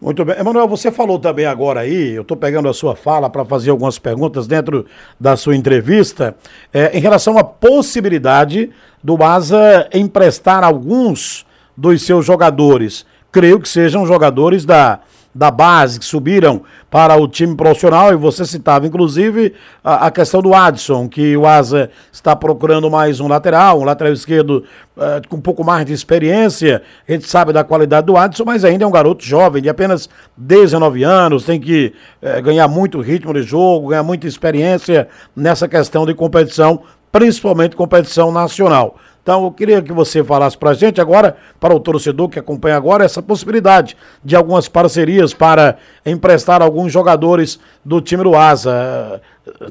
Muito 0.01 0.25
bem. 0.25 0.37
Emanuel, 0.39 0.67
você 0.67 0.91
falou 0.91 1.19
também 1.19 1.45
agora 1.45 1.81
aí, 1.81 2.13
eu 2.13 2.23
estou 2.23 2.35
pegando 2.35 2.71
a 2.71 2.73
sua 2.73 2.97
fala 2.97 3.29
para 3.29 3.45
fazer 3.45 3.71
algumas 3.71 3.99
perguntas 3.99 4.47
dentro 4.47 4.87
da 5.19 5.37
sua 5.37 5.55
entrevista, 5.55 6.35
é, 6.73 6.97
em 6.97 7.01
relação 7.01 7.37
à 7.37 7.45
possibilidade 7.45 8.71
do 9.05 9.23
Asa 9.23 9.91
emprestar 9.93 10.65
alguns 10.65 11.45
dos 11.77 12.01
seus 12.03 12.25
jogadores. 12.25 13.05
Creio 13.31 13.61
que 13.61 13.69
sejam 13.69 14.07
jogadores 14.07 14.65
da, 14.65 15.01
da 15.35 15.51
base 15.51 15.99
que 15.99 16.05
subiram 16.05 16.63
para 16.91 17.17
o 17.17 17.29
time 17.29 17.55
profissional 17.55 18.13
e 18.13 18.17
você 18.17 18.45
citava 18.45 18.87
inclusive 18.87 19.55
a, 19.83 20.07
a, 20.07 20.11
questão 20.11 20.43
do 20.43 20.53
Adson, 20.53 21.09
que 21.09 21.37
o 21.37 21.47
Asa 21.47 21.91
está 22.13 22.35
procurando 22.35 22.91
mais 22.91 23.21
um 23.21 23.29
lateral, 23.29 23.81
um 23.81 23.85
lateral 23.85 24.13
esquerdo 24.13 24.65
uh, 24.97 25.27
com 25.29 25.37
um 25.37 25.41
pouco 25.41 25.63
mais 25.63 25.87
de 25.87 25.93
experiência. 25.93 26.83
A 27.09 27.13
gente 27.13 27.29
sabe 27.29 27.53
da 27.53 27.63
qualidade 27.63 28.07
do 28.09 28.17
Adson, 28.17 28.45
mas 28.45 28.65
ainda 28.65 28.85
é 28.85 28.87
um 28.87 28.91
garoto 28.91 29.25
jovem 29.25 29.63
de 29.63 29.69
apenas 29.69 30.09
19 30.37 31.05
anos, 31.05 31.45
tem 31.45 31.61
que 31.61 31.95
uh, 32.21 32.43
ganhar 32.43 32.67
muito 32.67 33.01
ritmo 33.01 33.33
de 33.33 33.43
jogo, 33.43 33.89
ganhar 33.89 34.03
muita 34.03 34.27
experiência 34.27 35.09
nessa 35.35 35.69
questão 35.69 36.05
de 36.05 36.13
competição, 36.13 36.83
principalmente 37.13 37.77
competição 37.77 38.33
nacional. 38.33 38.97
Então, 39.23 39.45
eu 39.45 39.53
queria 39.53 39.83
que 39.83 39.93
você 39.93 40.25
falasse 40.25 40.57
para 40.57 40.71
a 40.71 40.75
gente 40.75 41.01
agora, 41.01 41.37
para 41.59 41.75
o 41.75 41.81
torcedor 41.81 42.29
que 42.29 42.39
acompanha 42.39 42.77
agora, 42.77 43.05
essa 43.05 43.23
possibilidade 43.23 43.97
de 44.25 44.35
algumas 44.35 44.67
parcerias 44.67 45.35
para 45.35 45.77
emprestar 46.05 46.63
alguns 46.63 46.93
jogadores 46.93 47.61
do 47.85 48.01
time 48.01 48.25
do 48.25 48.35
Asa. 48.35 49.21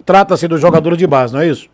Trata-se 0.05 0.47
dos 0.47 0.62
jogadores 0.62 0.97
de 0.97 1.07
base, 1.07 1.33
não 1.33 1.41
é 1.41 1.47
isso? 1.47 1.67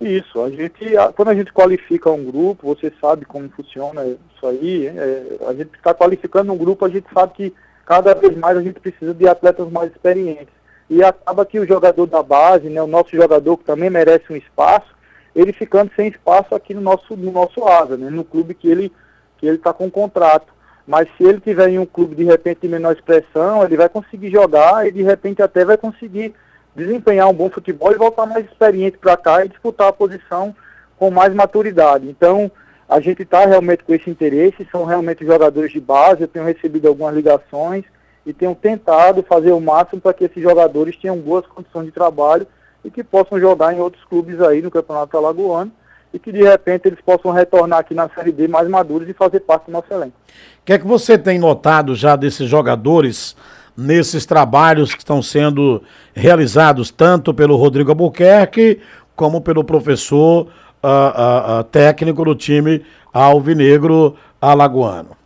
Isso. 0.00 0.42
A 0.42 0.50
gente, 0.50 0.92
quando 1.16 1.28
a 1.28 1.34
gente 1.34 1.52
qualifica 1.52 2.10
um 2.10 2.24
grupo, 2.24 2.74
você 2.74 2.92
sabe 3.00 3.24
como 3.24 3.48
funciona 3.50 4.04
isso 4.06 4.46
aí. 4.46 4.86
É, 4.86 5.36
a 5.48 5.54
gente 5.54 5.70
está 5.74 5.94
qualificando 5.94 6.52
um 6.52 6.56
grupo, 6.56 6.84
a 6.84 6.88
gente 6.88 7.06
sabe 7.12 7.32
que 7.34 7.54
cada 7.86 8.14
vez 8.14 8.36
mais 8.36 8.56
a 8.56 8.62
gente 8.62 8.80
precisa 8.80 9.14
de 9.14 9.28
atletas 9.28 9.70
mais 9.70 9.90
experientes. 9.90 10.52
E 10.88 11.02
acaba 11.02 11.46
que 11.46 11.58
o 11.58 11.66
jogador 11.66 12.06
da 12.06 12.22
base, 12.22 12.68
né, 12.68 12.82
o 12.82 12.86
nosso 12.86 13.16
jogador 13.16 13.56
que 13.56 13.64
também 13.64 13.88
merece 13.88 14.32
um 14.32 14.36
espaço, 14.36 14.93
ele 15.34 15.52
ficando 15.52 15.90
sem 15.96 16.08
espaço 16.08 16.54
aqui 16.54 16.72
no 16.74 16.80
nosso, 16.80 17.16
no 17.16 17.32
nosso 17.32 17.66
asa, 17.66 17.96
né, 17.96 18.08
no 18.10 18.24
clube 18.24 18.54
que 18.54 18.68
ele 18.68 18.92
que 19.38 19.46
ele 19.46 19.56
está 19.56 19.72
com 19.72 19.90
contrato. 19.90 20.52
Mas 20.86 21.08
se 21.16 21.24
ele 21.24 21.40
tiver 21.40 21.68
em 21.70 21.78
um 21.78 21.86
clube 21.86 22.14
de 22.14 22.24
repente 22.24 22.60
de 22.62 22.68
menor 22.68 22.92
expressão, 22.92 23.64
ele 23.64 23.76
vai 23.76 23.88
conseguir 23.88 24.30
jogar 24.30 24.86
e 24.86 24.92
de 24.92 25.02
repente 25.02 25.42
até 25.42 25.64
vai 25.64 25.76
conseguir 25.76 26.34
desempenhar 26.74 27.28
um 27.28 27.32
bom 27.32 27.48
futebol 27.48 27.92
e 27.92 27.96
voltar 27.96 28.26
mais 28.26 28.44
experiente 28.44 28.98
para 28.98 29.16
cá 29.16 29.44
e 29.44 29.48
disputar 29.48 29.88
a 29.88 29.92
posição 29.92 30.54
com 30.98 31.10
mais 31.10 31.32
maturidade. 31.34 32.08
Então, 32.08 32.50
a 32.88 33.00
gente 33.00 33.22
está 33.22 33.46
realmente 33.46 33.82
com 33.84 33.94
esse 33.94 34.10
interesse, 34.10 34.68
são 34.70 34.84
realmente 34.84 35.24
jogadores 35.24 35.72
de 35.72 35.80
base, 35.80 36.22
eu 36.22 36.28
tenho 36.28 36.44
recebido 36.44 36.86
algumas 36.86 37.14
ligações 37.14 37.84
e 38.26 38.32
tenho 38.32 38.54
tentado 38.54 39.22
fazer 39.22 39.52
o 39.52 39.60
máximo 39.60 40.00
para 40.00 40.14
que 40.14 40.24
esses 40.24 40.42
jogadores 40.42 40.96
tenham 40.96 41.16
boas 41.16 41.46
condições 41.46 41.86
de 41.86 41.92
trabalho 41.92 42.46
e 42.84 42.90
que 42.90 43.02
possam 43.02 43.40
jogar 43.40 43.72
em 43.74 43.80
outros 43.80 44.04
clubes 44.04 44.40
aí 44.40 44.60
no 44.60 44.70
Campeonato 44.70 45.16
Alagoano 45.16 45.72
e 46.12 46.18
que 46.18 46.30
de 46.30 46.42
repente 46.42 46.86
eles 46.86 47.00
possam 47.00 47.32
retornar 47.32 47.80
aqui 47.80 47.94
na 47.94 48.08
Série 48.08 48.30
D 48.30 48.46
mais 48.46 48.68
maduros 48.68 49.08
e 49.08 49.12
fazer 49.12 49.40
parte 49.40 49.66
do 49.66 49.72
nosso 49.72 49.92
elenco. 49.92 50.14
O 50.60 50.64
que 50.64 50.72
é 50.72 50.78
que 50.78 50.86
você 50.86 51.18
tem 51.18 51.38
notado 51.38 51.94
já 51.94 52.14
desses 52.14 52.48
jogadores 52.48 53.36
nesses 53.76 54.24
trabalhos 54.24 54.92
que 54.94 55.00
estão 55.00 55.20
sendo 55.20 55.82
realizados 56.14 56.90
tanto 56.90 57.34
pelo 57.34 57.56
Rodrigo 57.56 57.90
Albuquerque 57.90 58.80
como 59.16 59.40
pelo 59.40 59.64
professor 59.64 60.46
uh, 60.46 60.86
uh, 60.86 61.60
uh, 61.60 61.64
técnico 61.64 62.24
do 62.24 62.34
time 62.34 62.84
alvinegro 63.12 64.16
alagoano? 64.40 65.23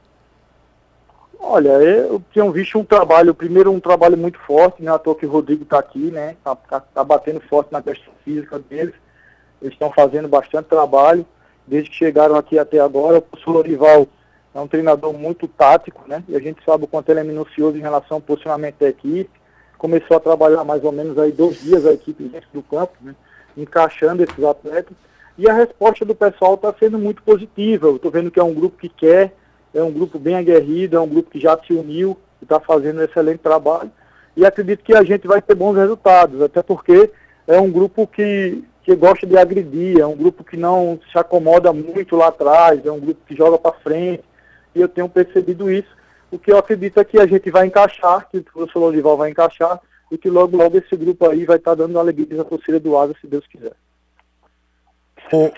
Olha, 1.51 1.71
eu 1.71 2.23
tenho 2.35 2.53
visto 2.53 2.79
um 2.79 2.85
trabalho, 2.85 3.35
primeiro 3.35 3.73
um 3.73 3.81
trabalho 3.81 4.19
muito 4.19 4.39
forte, 4.41 4.83
né? 4.83 4.93
À 4.93 4.99
toa 4.99 5.15
que 5.15 5.25
o 5.25 5.31
Rodrigo 5.31 5.63
está 5.63 5.79
aqui, 5.79 6.11
né? 6.11 6.33
Está 6.33 6.55
tá, 6.55 6.79
tá 6.79 7.03
batendo 7.03 7.41
forte 7.41 7.73
na 7.73 7.81
questão 7.81 8.13
física 8.23 8.59
deles. 8.59 8.93
Eles 9.63 9.73
estão 9.73 9.91
fazendo 9.91 10.29
bastante 10.29 10.67
trabalho. 10.67 11.25
Desde 11.67 11.89
que 11.89 11.97
chegaram 11.97 12.37
aqui 12.37 12.59
até 12.59 12.79
agora, 12.79 13.17
o 13.17 13.23
professor 13.23 13.53
Lorival 13.53 14.07
é 14.55 14.61
um 14.61 14.69
treinador 14.69 15.15
muito 15.15 15.49
tático, 15.49 16.05
né? 16.07 16.23
E 16.29 16.37
a 16.37 16.39
gente 16.39 16.63
sabe 16.67 16.85
o 16.85 16.87
quanto 16.87 17.09
ele 17.09 17.21
é 17.21 17.25
minucioso 17.25 17.79
em 17.79 17.81
relação 17.81 18.19
ao 18.19 18.21
posicionamento 18.21 18.81
da 18.81 18.89
equipe. 18.91 19.31
Começou 19.79 20.19
a 20.19 20.21
trabalhar 20.21 20.65
mais 20.65 20.85
ou 20.85 20.93
menos 20.93 21.19
aí 21.19 21.33
dois 21.33 21.63
dias 21.63 21.87
a 21.87 21.95
equipe 21.95 22.25
dentro 22.25 22.49
do 22.53 22.63
campo, 22.63 22.93
né? 23.01 23.15
encaixando 23.57 24.23
esses 24.23 24.45
atletas. 24.45 24.95
E 25.39 25.49
a 25.49 25.55
resposta 25.55 26.05
do 26.05 26.15
pessoal 26.15 26.57
está 26.57 26.75
sendo 26.79 26.99
muito 26.99 27.23
positiva. 27.23 27.87
Eu 27.87 27.97
estou 27.97 28.11
vendo 28.11 28.31
que 28.31 28.39
é 28.39 28.45
um 28.45 28.53
grupo 28.53 28.77
que 28.77 28.91
quer, 28.91 29.35
é 29.75 29.83
um 29.83 29.93
grupo 29.93 30.19
bem 30.19 30.37
aguerrido, 30.37 30.97
é 30.97 31.01
um 31.01 31.09
grupo 31.09 31.31
que 31.31 31.41
já 31.41 31.59
se 31.67 31.73
uniu 31.73 32.17
e 32.41 32.45
está 32.45 32.59
fazendo 32.61 33.01
um 33.01 33.05
excelente 33.05 33.39
trabalho. 33.39 33.91
E 34.37 34.47
acredito 34.47 34.85
que 34.85 34.95
a 34.95 35.03
gente 35.03 35.27
vai 35.27 35.43
ter 35.43 35.55
bons 35.55 35.77
resultados, 35.77 36.41
até 36.41 36.63
porque 36.63 37.11
é 37.47 37.61
um 37.61 37.71
grupo 37.71 38.07
que, 38.07 38.63
que 38.83 38.95
gosta 38.95 39.27
de 39.27 39.37
agredir, 39.37 39.99
é 39.99 40.07
um 40.07 40.17
grupo 40.17 40.45
que 40.45 40.57
não 40.57 40.99
se 41.11 41.19
acomoda 41.19 41.73
muito 41.73 42.17
lá 42.17 42.29
atrás, 42.29 42.85
é 42.85 42.93
um 42.93 43.01
grupo 43.01 43.21
que 43.27 43.35
joga 43.35 43.59
para 43.59 43.79
frente. 43.81 44.23
E 44.75 44.81
eu 44.81 44.89
tenho 44.89 45.09
percebido 45.09 45.71
isso. 45.71 45.89
O 46.31 46.39
que 46.39 46.53
eu 46.53 46.59
acredito 46.59 47.01
é 47.01 47.05
que 47.05 47.19
a 47.19 47.27
gente 47.27 47.51
vai 47.51 47.67
encaixar, 47.67 48.29
que 48.31 48.39
o 48.39 48.45
professor 48.45 48.81
Lorival 48.81 49.17
vai 49.17 49.31
encaixar, 49.31 49.81
e 50.11 50.17
que 50.17 50.31
logo, 50.31 50.57
logo 50.57 50.77
esse 50.79 50.95
grupo 50.97 51.29
aí 51.29 51.45
vai 51.45 51.57
estar 51.57 51.73
tá 51.73 51.83
dando 51.83 51.99
alegria 51.99 52.41
à 52.41 52.45
torcida 52.45 52.79
do 52.79 52.97
Asa, 52.97 53.15
se 53.21 53.27
Deus 53.27 53.47
quiser. 53.47 53.73
O, 55.33 55.51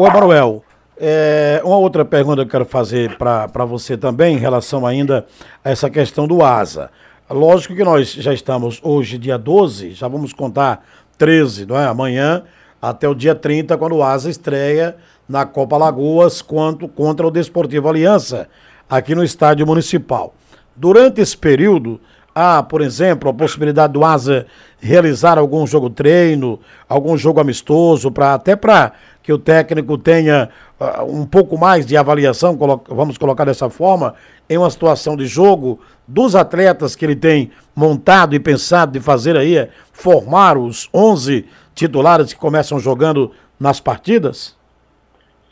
o 0.00 0.06
Emanuel, 0.06 0.64
é, 1.02 1.62
uma 1.64 1.78
outra 1.78 2.04
pergunta 2.04 2.42
que 2.42 2.48
eu 2.48 2.50
quero 2.50 2.66
fazer 2.66 3.16
para 3.16 3.64
você 3.64 3.96
também, 3.96 4.36
em 4.36 4.38
relação 4.38 4.86
ainda 4.86 5.26
a 5.64 5.70
essa 5.70 5.88
questão 5.88 6.28
do 6.28 6.44
ASA. 6.44 6.90
Lógico 7.30 7.74
que 7.74 7.82
nós 7.82 8.12
já 8.12 8.34
estamos 8.34 8.80
hoje, 8.82 9.16
dia 9.16 9.38
12, 9.38 9.92
já 9.92 10.06
vamos 10.06 10.34
contar 10.34 10.84
13, 11.16 11.64
não 11.64 11.78
é? 11.78 11.86
Amanhã, 11.86 12.42
até 12.82 13.08
o 13.08 13.14
dia 13.14 13.34
30, 13.34 13.78
quando 13.78 13.96
o 13.96 14.02
ASA 14.02 14.28
estreia 14.28 14.96
na 15.26 15.46
Copa 15.46 15.78
Lagoas 15.78 16.42
quanto, 16.42 16.86
contra 16.86 17.26
o 17.26 17.30
Desportivo 17.30 17.88
Aliança, 17.88 18.48
aqui 18.88 19.14
no 19.14 19.24
Estádio 19.24 19.66
Municipal. 19.66 20.34
Durante 20.76 21.20
esse 21.20 21.36
período, 21.36 21.98
há, 22.34 22.62
por 22.62 22.82
exemplo, 22.82 23.30
a 23.30 23.34
possibilidade 23.34 23.92
do 23.92 24.04
ASA 24.04 24.46
realizar 24.78 25.38
algum 25.38 25.66
jogo 25.66 25.88
treino, 25.88 26.58
algum 26.88 27.16
jogo 27.16 27.40
amistoso, 27.40 28.10
pra, 28.10 28.34
até 28.34 28.54
para 28.56 28.92
que 29.30 29.34
o 29.34 29.38
técnico 29.38 29.96
tenha 29.96 30.50
uh, 30.80 31.04
um 31.04 31.24
pouco 31.24 31.56
mais 31.56 31.86
de 31.86 31.96
avaliação, 31.96 32.56
colo 32.56 32.82
vamos 32.88 33.16
colocar 33.16 33.44
dessa 33.44 33.70
forma, 33.70 34.16
em 34.48 34.58
uma 34.58 34.68
situação 34.68 35.16
de 35.16 35.24
jogo, 35.24 35.78
dos 36.04 36.34
atletas 36.34 36.96
que 36.96 37.04
ele 37.04 37.14
tem 37.14 37.52
montado 37.76 38.34
e 38.34 38.40
pensado 38.40 38.90
de 38.90 38.98
fazer 38.98 39.36
aí, 39.36 39.56
é 39.56 39.70
formar 39.92 40.58
os 40.58 40.90
11 40.92 41.46
titulares 41.76 42.32
que 42.32 42.40
começam 42.40 42.80
jogando 42.80 43.30
nas 43.58 43.78
partidas? 43.78 44.56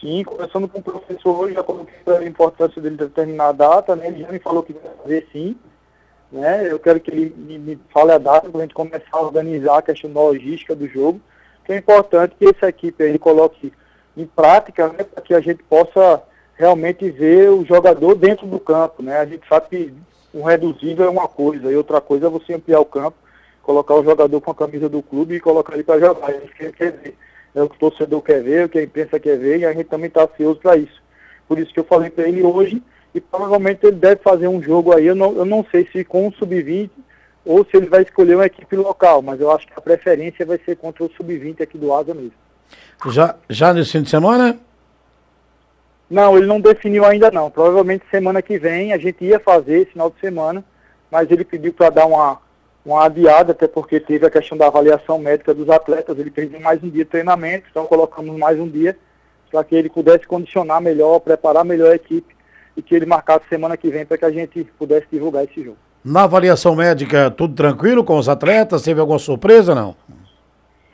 Sim, 0.00 0.24
conversando 0.24 0.66
com 0.66 0.80
o 0.80 0.82
professor 0.82 1.38
hoje, 1.38 1.54
já 1.54 1.62
coloquei 1.62 2.16
a 2.16 2.26
importância 2.26 2.82
dele 2.82 2.96
determinar 2.96 3.50
a 3.50 3.52
data, 3.52 3.94
né? 3.94 4.08
Ele 4.08 4.22
já 4.22 4.32
me 4.32 4.40
falou 4.40 4.64
que 4.64 4.72
vai 4.72 4.92
fazer 5.04 5.28
sim. 5.30 5.56
né? 6.32 6.66
Eu 6.68 6.80
quero 6.80 6.98
que 6.98 7.12
ele 7.12 7.32
me, 7.36 7.58
me 7.58 7.78
fale 7.94 8.10
a 8.10 8.18
data 8.18 8.50
para 8.50 8.58
a 8.58 8.62
gente 8.62 8.74
começar 8.74 9.06
a 9.12 9.20
organizar 9.20 9.78
a 9.78 9.82
questão 9.82 10.12
da 10.12 10.20
logística 10.20 10.74
do 10.74 10.88
jogo, 10.88 11.20
que 11.68 11.74
é 11.74 11.76
importante 11.76 12.34
que 12.38 12.46
essa 12.46 12.66
equipe 12.66 13.04
aí 13.04 13.18
coloque 13.18 13.70
em 14.16 14.24
prática, 14.24 14.88
né, 14.88 15.04
para 15.04 15.22
que 15.22 15.34
a 15.34 15.40
gente 15.40 15.62
possa 15.64 16.22
realmente 16.54 17.10
ver 17.10 17.50
o 17.50 17.62
jogador 17.62 18.14
dentro 18.14 18.46
do 18.46 18.58
campo, 18.58 19.02
né? 19.02 19.18
A 19.18 19.26
gente 19.26 19.46
sabe 19.46 19.68
que 19.68 19.94
um 20.32 20.42
reduzido 20.42 21.04
é 21.04 21.08
uma 21.10 21.28
coisa 21.28 21.70
e 21.70 21.76
outra 21.76 22.00
coisa 22.00 22.26
é 22.26 22.30
você 22.30 22.54
ampliar 22.54 22.80
o 22.80 22.86
campo, 22.86 23.18
colocar 23.62 23.94
o 23.94 24.02
jogador 24.02 24.40
com 24.40 24.50
a 24.50 24.54
camisa 24.54 24.88
do 24.88 25.02
clube 25.02 25.34
e 25.34 25.40
colocar 25.40 25.74
ele 25.74 25.84
para 25.84 26.00
jogar. 26.00 26.30
É 26.30 26.38
isso 26.38 26.54
que 26.54 26.72
quer 26.72 26.92
ver. 26.92 27.14
É 27.54 27.62
o 27.62 27.68
que 27.68 27.76
o 27.76 27.78
torcedor 27.78 28.22
quer 28.22 28.42
ver, 28.42 28.64
o 28.64 28.68
que 28.70 28.78
a 28.78 28.82
imprensa 28.82 29.20
quer 29.20 29.38
ver 29.38 29.58
e 29.58 29.66
a 29.66 29.72
gente 29.74 29.88
também 29.88 30.08
está 30.08 30.24
ansioso 30.24 30.58
para 30.60 30.74
isso. 30.76 31.02
Por 31.46 31.58
isso 31.58 31.72
que 31.72 31.80
eu 31.80 31.84
falei 31.84 32.08
para 32.08 32.26
ele 32.26 32.42
hoje 32.42 32.82
e 33.14 33.20
provavelmente 33.20 33.84
ele 33.84 33.96
deve 33.96 34.22
fazer 34.22 34.48
um 34.48 34.62
jogo 34.62 34.96
aí, 34.96 35.06
eu 35.06 35.14
não, 35.14 35.36
eu 35.36 35.44
não 35.44 35.64
sei 35.70 35.86
se 35.92 36.02
com 36.02 36.28
o 36.28 36.32
sub-20 36.32 36.90
ou 37.48 37.64
se 37.64 37.78
ele 37.78 37.86
vai 37.86 38.02
escolher 38.02 38.34
uma 38.34 38.44
equipe 38.44 38.76
local, 38.76 39.22
mas 39.22 39.40
eu 39.40 39.50
acho 39.50 39.66
que 39.66 39.72
a 39.74 39.80
preferência 39.80 40.44
vai 40.44 40.60
ser 40.66 40.76
contra 40.76 41.02
o 41.02 41.10
sub-20 41.10 41.62
aqui 41.62 41.78
do 41.78 41.94
Asa 41.94 42.12
mesmo. 42.12 42.34
Já, 43.06 43.36
já 43.48 43.72
nesse 43.72 43.92
fim 43.92 44.02
de 44.02 44.10
semana? 44.10 44.60
Não, 46.10 46.36
ele 46.36 46.46
não 46.46 46.60
definiu 46.60 47.06
ainda 47.06 47.30
não. 47.30 47.50
Provavelmente 47.50 48.04
semana 48.10 48.42
que 48.42 48.58
vem 48.58 48.92
a 48.92 48.98
gente 48.98 49.24
ia 49.24 49.40
fazer 49.40 49.80
esse 49.80 49.92
final 49.92 50.10
de 50.10 50.20
semana, 50.20 50.62
mas 51.10 51.30
ele 51.30 51.42
pediu 51.42 51.72
para 51.72 51.88
dar 51.88 52.04
uma, 52.04 52.38
uma 52.84 53.06
adiada, 53.06 53.52
até 53.52 53.66
porque 53.66 53.98
teve 53.98 54.26
a 54.26 54.30
questão 54.30 54.58
da 54.58 54.66
avaliação 54.66 55.18
médica 55.18 55.54
dos 55.54 55.70
atletas, 55.70 56.18
ele 56.18 56.30
fez 56.30 56.50
mais 56.60 56.84
um 56.84 56.90
dia 56.90 57.04
de 57.04 57.10
treinamento, 57.10 57.66
então 57.70 57.86
colocamos 57.86 58.36
mais 58.36 58.60
um 58.60 58.68
dia 58.68 58.94
para 59.50 59.64
que 59.64 59.74
ele 59.74 59.88
pudesse 59.88 60.26
condicionar 60.26 60.82
melhor, 60.82 61.18
preparar 61.20 61.64
melhor 61.64 61.92
a 61.92 61.96
equipe 61.96 62.36
e 62.76 62.82
que 62.82 62.94
ele 62.94 63.06
marcasse 63.06 63.48
semana 63.48 63.74
que 63.74 63.88
vem 63.88 64.04
para 64.04 64.18
que 64.18 64.24
a 64.26 64.30
gente 64.30 64.64
pudesse 64.78 65.06
divulgar 65.10 65.44
esse 65.44 65.64
jogo. 65.64 65.78
Na 66.08 66.22
avaliação 66.22 66.74
médica, 66.74 67.30
tudo 67.30 67.54
tranquilo 67.54 68.02
com 68.02 68.16
os 68.16 68.30
atletas? 68.30 68.80
Teve 68.80 68.98
alguma 68.98 69.18
surpresa 69.18 69.74
não? 69.74 69.94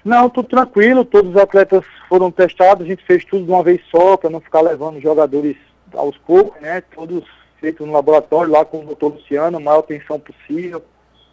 Não, 0.04 0.28
tudo 0.28 0.48
tranquilo, 0.48 1.04
todos 1.04 1.30
os 1.30 1.36
atletas 1.36 1.84
foram 2.08 2.32
testados, 2.32 2.84
a 2.84 2.88
gente 2.88 3.04
fez 3.04 3.24
tudo 3.24 3.44
de 3.44 3.50
uma 3.52 3.62
vez 3.62 3.80
só, 3.92 4.16
para 4.16 4.28
não 4.28 4.40
ficar 4.40 4.60
levando 4.60 5.00
jogadores 5.00 5.56
aos 5.94 6.18
poucos, 6.18 6.60
né? 6.60 6.82
Todos 6.92 7.22
feitos 7.60 7.86
no 7.86 7.92
laboratório 7.92 8.50
lá 8.50 8.64
com 8.64 8.80
o 8.80 8.86
doutor 8.86 9.14
Luciano, 9.14 9.60
maior 9.60 9.78
atenção 9.78 10.18
possível, 10.18 10.82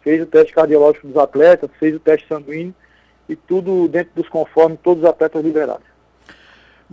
fez 0.00 0.22
o 0.22 0.26
teste 0.26 0.54
cardiológico 0.54 1.08
dos 1.08 1.16
atletas, 1.16 1.68
fez 1.80 1.96
o 1.96 1.98
teste 1.98 2.28
sanguíneo 2.28 2.72
e 3.28 3.34
tudo 3.34 3.88
dentro 3.88 4.12
dos 4.14 4.28
conformes, 4.28 4.78
todos 4.80 5.02
os 5.02 5.10
atletas 5.10 5.42
liberados. 5.42 5.91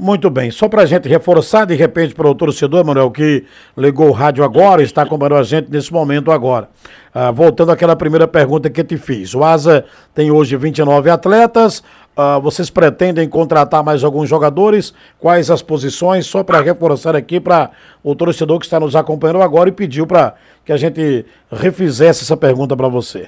Muito 0.02 0.30
bem, 0.30 0.50
só 0.50 0.70
para 0.70 0.84
a 0.84 0.86
gente 0.86 1.10
reforçar 1.10 1.66
de 1.66 1.76
repente 1.76 2.16
para 2.16 2.26
o 2.26 2.34
torcedor, 2.34 2.86
Manuel, 2.86 3.12
que 3.12 3.44
ligou 3.78 4.08
o 4.08 4.14
rádio 4.14 4.46
agora, 4.46 4.82
está 4.82 5.02
acompanhando 5.02 5.36
a 5.36 5.44
gente 5.44 5.70
nesse 5.70 5.92
momento 5.92 6.32
agora. 6.32 6.70
Ah, 7.14 7.32
voltando 7.32 7.74
àquela 7.74 7.98
primeira 7.98 8.26
pergunta 8.26 8.70
que 8.70 8.82
te 8.82 8.96
fiz. 8.96 9.36
O 9.36 9.44
Asa 9.44 9.84
tem 10.16 10.32
hoje 10.32 10.56
29 10.56 11.10
atletas, 11.10 11.84
ah, 12.16 12.40
vocês 12.40 12.70
pretendem 12.70 13.28
contratar 13.28 13.84
mais 13.84 14.02
alguns 14.02 14.30
jogadores? 14.30 14.94
Quais 15.20 15.52
as 15.52 15.62
posições? 15.62 16.26
Só 16.26 16.46
para 16.46 16.62
reforçar 16.62 17.14
aqui 17.14 17.38
para 17.38 17.70
o 18.02 18.16
torcedor 18.16 18.58
que 18.58 18.66
está 18.68 18.80
nos 18.80 18.96
acompanhando 18.96 19.42
agora 19.42 19.68
e 19.68 19.74
pediu 19.74 20.08
para 20.08 20.34
que 20.64 20.72
a 20.72 20.78
gente 20.78 21.26
refizesse 21.52 22.24
essa 22.24 22.38
pergunta 22.38 22.74
para 22.78 22.88
você. 22.88 23.28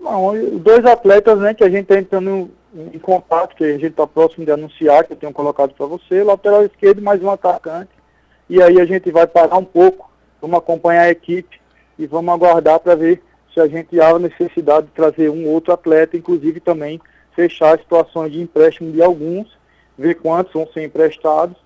Não, 0.00 0.32
dois 0.60 0.82
atletas 0.86 1.38
né, 1.40 1.52
que 1.52 1.62
a 1.62 1.68
gente 1.68 1.82
está 1.82 1.98
entrando 1.98 2.48
em 2.74 2.98
contato, 2.98 3.56
que 3.56 3.64
a 3.64 3.72
gente 3.72 3.86
está 3.86 4.06
próximo 4.06 4.44
de 4.44 4.52
anunciar, 4.52 5.04
que 5.04 5.12
eu 5.12 5.16
tenho 5.16 5.32
colocado 5.32 5.72
para 5.74 5.86
você, 5.86 6.22
lateral 6.22 6.64
esquerdo 6.64 7.00
mais 7.00 7.22
um 7.22 7.30
atacante. 7.30 7.90
E 8.48 8.62
aí 8.62 8.80
a 8.80 8.84
gente 8.84 9.10
vai 9.10 9.26
parar 9.26 9.56
um 9.56 9.64
pouco, 9.64 10.10
vamos 10.40 10.58
acompanhar 10.58 11.02
a 11.02 11.10
equipe 11.10 11.60
e 11.98 12.06
vamos 12.06 12.32
aguardar 12.32 12.78
para 12.80 12.94
ver 12.94 13.22
se 13.52 13.60
a 13.60 13.66
gente 13.66 14.00
há 14.00 14.18
necessidade 14.18 14.86
de 14.86 14.92
trazer 14.92 15.30
um 15.30 15.48
outro 15.48 15.72
atleta, 15.72 16.16
inclusive 16.16 16.60
também 16.60 17.00
fechar 17.34 17.78
situações 17.78 18.32
de 18.32 18.40
empréstimo 18.40 18.92
de 18.92 19.02
alguns, 19.02 19.48
ver 19.96 20.14
quantos 20.16 20.52
vão 20.52 20.66
ser 20.72 20.84
emprestados, 20.84 21.56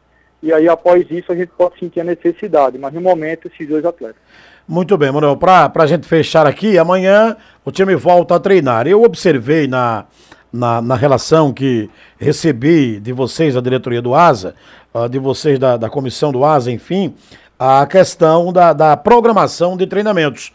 e 0.42 0.52
aí 0.52 0.68
após 0.68 1.06
isso 1.10 1.30
a 1.32 1.36
gente 1.36 1.50
pode 1.56 1.78
sentir 1.78 2.00
a 2.00 2.04
necessidade, 2.04 2.78
mas 2.78 2.92
no 2.92 3.00
momento 3.00 3.48
esses 3.48 3.68
dois 3.68 3.84
atletas. 3.84 4.20
Muito 4.66 4.96
bem, 4.96 5.10
Manuel, 5.10 5.36
para 5.36 5.70
a 5.74 5.86
gente 5.86 6.06
fechar 6.06 6.46
aqui, 6.46 6.78
amanhã 6.78 7.36
o 7.64 7.70
time 7.70 7.94
volta 7.94 8.36
a 8.36 8.40
treinar. 8.40 8.86
Eu 8.86 9.02
observei 9.02 9.66
na, 9.66 10.06
na, 10.52 10.82
na 10.82 10.94
relação 10.94 11.52
que 11.52 11.88
recebi 12.18 13.00
de 13.00 13.12
vocês, 13.12 13.54
da 13.54 13.60
diretoria 13.60 14.02
do 14.02 14.14
ASA, 14.14 14.54
uh, 14.92 15.08
de 15.08 15.18
vocês 15.18 15.58
da, 15.58 15.76
da 15.76 15.88
comissão 15.88 16.30
do 16.30 16.44
ASA, 16.44 16.70
enfim, 16.70 17.14
a 17.58 17.86
questão 17.86 18.52
da, 18.52 18.72
da 18.72 18.96
programação 18.96 19.76
de 19.76 19.86
treinamentos. 19.86 20.52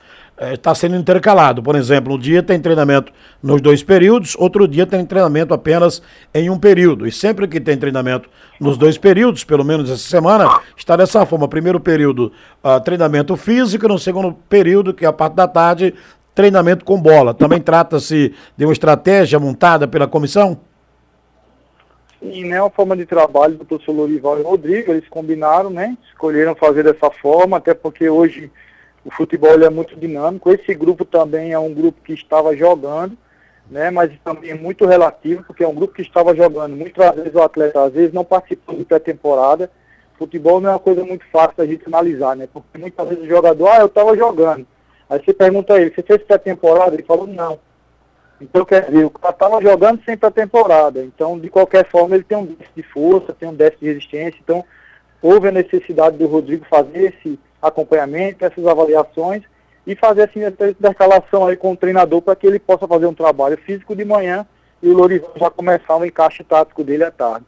Está 0.53 0.69
eh, 0.69 0.75
sendo 0.75 0.95
intercalado. 0.95 1.63
Por 1.63 1.75
exemplo, 1.75 2.13
um 2.13 2.19
dia 2.19 2.43
tem 2.43 2.59
treinamento 2.59 3.11
nos 3.41 3.59
dois 3.59 3.81
períodos, 3.81 4.35
outro 4.37 4.67
dia 4.67 4.85
tem 4.85 5.03
treinamento 5.03 5.51
apenas 5.51 5.99
em 6.31 6.47
um 6.47 6.59
período. 6.59 7.07
E 7.07 7.11
sempre 7.11 7.47
que 7.47 7.59
tem 7.59 7.75
treinamento 7.75 8.29
nos 8.59 8.77
dois 8.77 8.99
períodos, 8.99 9.43
pelo 9.43 9.63
menos 9.63 9.89
essa 9.89 10.07
semana, 10.07 10.59
está 10.75 10.95
dessa 10.95 11.25
forma. 11.25 11.47
Primeiro 11.47 11.79
período, 11.79 12.31
uh, 12.63 12.79
treinamento 12.81 13.35
físico, 13.35 13.87
no 13.87 13.97
segundo 13.97 14.33
período, 14.47 14.93
que 14.93 15.05
é 15.05 15.07
a 15.07 15.13
parte 15.13 15.33
da 15.33 15.47
tarde, 15.47 15.95
treinamento 16.37 16.85
com 16.85 17.01
bola. 17.01 17.33
Também 17.33 17.59
trata-se 17.59 18.31
de 18.55 18.63
uma 18.63 18.71
estratégia 18.71 19.39
montada 19.39 19.87
pela 19.87 20.07
comissão? 20.07 20.59
Sim, 22.21 22.45
né? 22.45 22.61
Uma 22.61 22.69
forma 22.69 22.95
de 22.95 23.07
trabalho 23.07 23.55
do 23.55 23.65
professor 23.65 23.91
Lorival 23.91 24.39
e 24.39 24.43
Rodrigo, 24.43 24.91
eles 24.91 25.09
combinaram, 25.09 25.71
né? 25.71 25.97
Escolheram 26.07 26.53
fazer 26.53 26.83
dessa 26.83 27.09
forma, 27.09 27.57
até 27.57 27.73
porque 27.73 28.07
hoje 28.07 28.51
o 29.03 29.09
futebol 29.09 29.59
é 29.59 29.69
muito 29.71 29.95
dinâmico. 29.95 30.51
Esse 30.51 30.75
grupo 30.75 31.03
também 31.03 31.53
é 31.53 31.59
um 31.59 31.73
grupo 31.73 32.03
que 32.03 32.13
estava 32.13 32.55
jogando, 32.55 33.17
né? 33.67 33.89
Mas 33.89 34.11
também 34.23 34.51
é 34.51 34.55
muito 34.55 34.85
relativo, 34.85 35.43
porque 35.43 35.63
é 35.63 35.67
um 35.67 35.73
grupo 35.73 35.95
que 35.95 36.03
estava 36.03 36.35
jogando. 36.35 36.75
Muitas 36.75 37.15
vezes 37.15 37.33
o 37.33 37.41
atleta, 37.41 37.83
às 37.83 37.93
vezes, 37.93 38.13
não 38.13 38.23
participou 38.23 38.75
de 38.75 38.85
pré-temporada. 38.85 39.71
Futebol 40.19 40.61
não 40.61 40.69
é 40.69 40.73
uma 40.73 40.79
coisa 40.79 41.03
muito 41.03 41.25
fácil 41.31 41.57
da 41.57 41.65
gente 41.65 41.87
analisar, 41.87 42.35
né? 42.35 42.47
Porque 42.53 42.77
muitas 42.77 43.09
vezes 43.09 43.23
o 43.23 43.27
jogador, 43.27 43.69
ah, 43.69 43.79
eu 43.79 43.87
estava 43.87 44.15
jogando. 44.15 44.67
Aí 45.09 45.21
você 45.23 45.33
pergunta 45.33 45.73
a 45.73 45.81
ele, 45.81 45.93
você 45.93 46.03
fez 46.03 46.21
pré-temporada? 46.23 46.95
Ele 46.95 47.03
falou, 47.03 47.27
não. 47.27 47.59
Então, 48.39 48.63
quer 48.65 48.85
dizer, 48.85 49.05
o 49.05 49.09
cara 49.09 49.33
estava 49.33 49.61
jogando 49.61 50.03
sem 50.03 50.15
pré-temporada. 50.17 51.03
Então, 51.03 51.39
de 51.39 51.49
qualquer 51.49 51.89
forma, 51.89 52.15
ele 52.15 52.23
tem 52.23 52.37
um 52.37 52.45
déficit 52.45 52.75
de 52.75 52.83
força, 52.83 53.33
tem 53.33 53.49
um 53.49 53.53
déficit 53.53 53.79
de 53.79 53.93
resistência. 53.93 54.39
Então, 54.43 54.63
houve 55.21 55.47
a 55.47 55.51
necessidade 55.51 56.17
do 56.17 56.27
Rodrigo 56.27 56.65
fazer 56.69 57.15
esse 57.15 57.39
acompanhamento, 57.61 58.45
essas 58.45 58.65
avaliações 58.65 59.43
e 59.85 59.95
fazer 59.95 60.23
assim, 60.23 60.43
a 60.43 60.49
intercalação 60.49 61.47
aí 61.47 61.55
com 61.55 61.71
o 61.71 61.77
treinador 61.77 62.21
para 62.21 62.35
que 62.35 62.45
ele 62.45 62.59
possa 62.59 62.87
fazer 62.87 63.05
um 63.05 63.13
trabalho 63.13 63.57
físico 63.57 63.95
de 63.95 64.03
manhã 64.03 64.45
e 64.83 64.89
o 64.89 64.93
Lorival 64.93 65.31
já 65.37 65.49
começar 65.49 65.95
o 65.95 66.05
encaixe 66.05 66.43
tático 66.43 66.83
dele 66.83 67.05
à 67.05 67.11
tarde. 67.11 67.45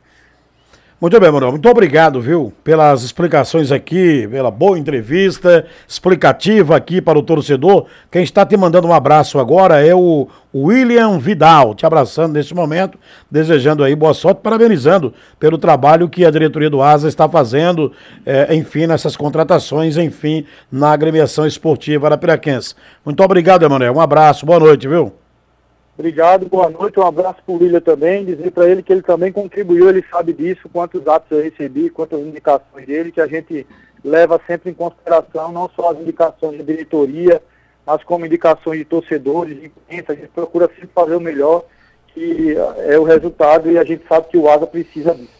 Muito 1.02 1.18
bem, 1.18 1.32
Manuel. 1.32 1.52
Muito 1.52 1.70
obrigado, 1.70 2.20
viu, 2.20 2.52
pelas 2.62 3.04
explicações 3.04 3.72
aqui, 3.72 4.28
pela 4.28 4.52
boa 4.52 4.78
entrevista, 4.78 5.66
explicativa 5.88 6.76
aqui 6.76 7.00
para 7.00 7.18
o 7.18 7.24
torcedor. 7.24 7.86
Quem 8.12 8.22
está 8.22 8.46
te 8.46 8.58
mandando 8.58 8.86
um 8.86 8.92
abraço 8.92 9.40
agora 9.40 9.80
é 9.80 9.96
o 9.96 10.28
William 10.54 11.18
Vidal, 11.18 11.74
te 11.74 11.86
abraçando 11.86 12.34
nesse 12.34 12.54
momento, 12.54 13.00
desejando 13.32 13.82
aí 13.82 13.96
boa 13.96 14.14
sorte, 14.14 14.42
parabenizando 14.44 15.14
pelo 15.40 15.58
trabalho 15.58 16.10
que 16.10 16.26
a 16.26 16.32
diretoria 16.32 16.70
do 16.70 16.82
Asa 16.82 17.08
está 17.08 17.30
fazendo, 17.30 17.94
é, 18.26 18.54
enfim, 18.54 18.86
nessas 18.86 19.16
contratações, 19.16 19.96
enfim, 19.96 20.46
na 20.70 20.92
agremiação 20.92 21.48
esportiva 21.48 22.08
Arapiraquense. 22.08 22.76
Muito 23.06 23.24
obrigado, 23.24 23.64
Emanuel. 23.64 23.96
Um 23.96 24.02
abraço, 24.02 24.46
boa 24.46 24.60
noite, 24.60 24.86
viu? 24.86 25.14
Obrigado, 26.00 26.48
boa 26.48 26.70
noite, 26.70 26.98
um 26.98 27.06
abraço 27.06 27.44
para 27.46 27.54
o 27.54 27.58
William 27.58 27.82
também, 27.82 28.24
dizer 28.24 28.52
para 28.52 28.70
ele 28.70 28.82
que 28.82 28.94
ele 28.94 29.02
também 29.02 29.34
contribuiu, 29.34 29.90
ele 29.90 30.02
sabe 30.10 30.32
disso, 30.32 30.70
quantos 30.72 31.06
atos 31.06 31.30
eu 31.30 31.44
recebi, 31.44 31.90
quantas 31.90 32.22
indicações 32.22 32.86
dele, 32.88 33.12
que 33.12 33.20
a 33.20 33.28
gente 33.28 33.68
leva 34.02 34.40
sempre 34.48 34.72
em 34.72 34.74
consideração, 34.74 35.52
não 35.52 35.70
só 35.76 35.92
as 35.92 36.00
indicações 36.00 36.58
de 36.58 36.64
diretoria, 36.64 37.44
mas 37.86 38.02
como 38.06 38.26
indicações 38.26 38.80
de 38.80 38.86
torcedores, 38.86 39.60
de 39.60 39.66
imprensa, 39.66 40.14
a 40.14 40.16
gente 40.16 40.30
procura 40.30 40.70
sempre 40.70 40.90
fazer 40.96 41.16
o 41.16 41.20
melhor, 41.20 41.66
que 42.14 42.56
é 42.88 42.98
o 42.98 43.04
resultado 43.04 43.70
e 43.70 43.78
a 43.78 43.84
gente 43.84 44.08
sabe 44.08 44.30
que 44.30 44.38
o 44.38 44.50
ASA 44.50 44.66
precisa 44.66 45.14
disso. 45.14 45.39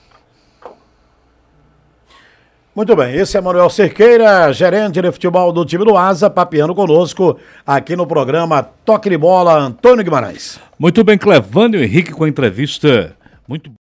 Muito 2.76 2.96
bem, 2.96 3.16
esse 3.16 3.36
é 3.36 3.42
Manuel 3.42 3.70
Cerqueira, 3.70 4.54
gerente 4.54 5.02
de 5.02 5.12
futebol 5.12 5.52
do 5.52 5.66
time 5.66 5.84
do 5.84 5.98
Asa, 5.98 6.30
papeando 6.30 6.76
conosco 6.76 7.38
aqui 7.66 7.96
no 7.96 8.06
programa 8.06 8.62
Toque 8.86 9.10
de 9.10 9.18
Bola, 9.18 9.58
Antônio 9.58 10.04
Guimarães. 10.04 10.60
Muito 10.78 11.04
bem, 11.04 11.18
Clevânio 11.18 11.84
Henrique 11.84 12.12
com 12.12 12.24
a 12.24 12.30
entrevista. 12.30 13.16
Muito 13.48 13.72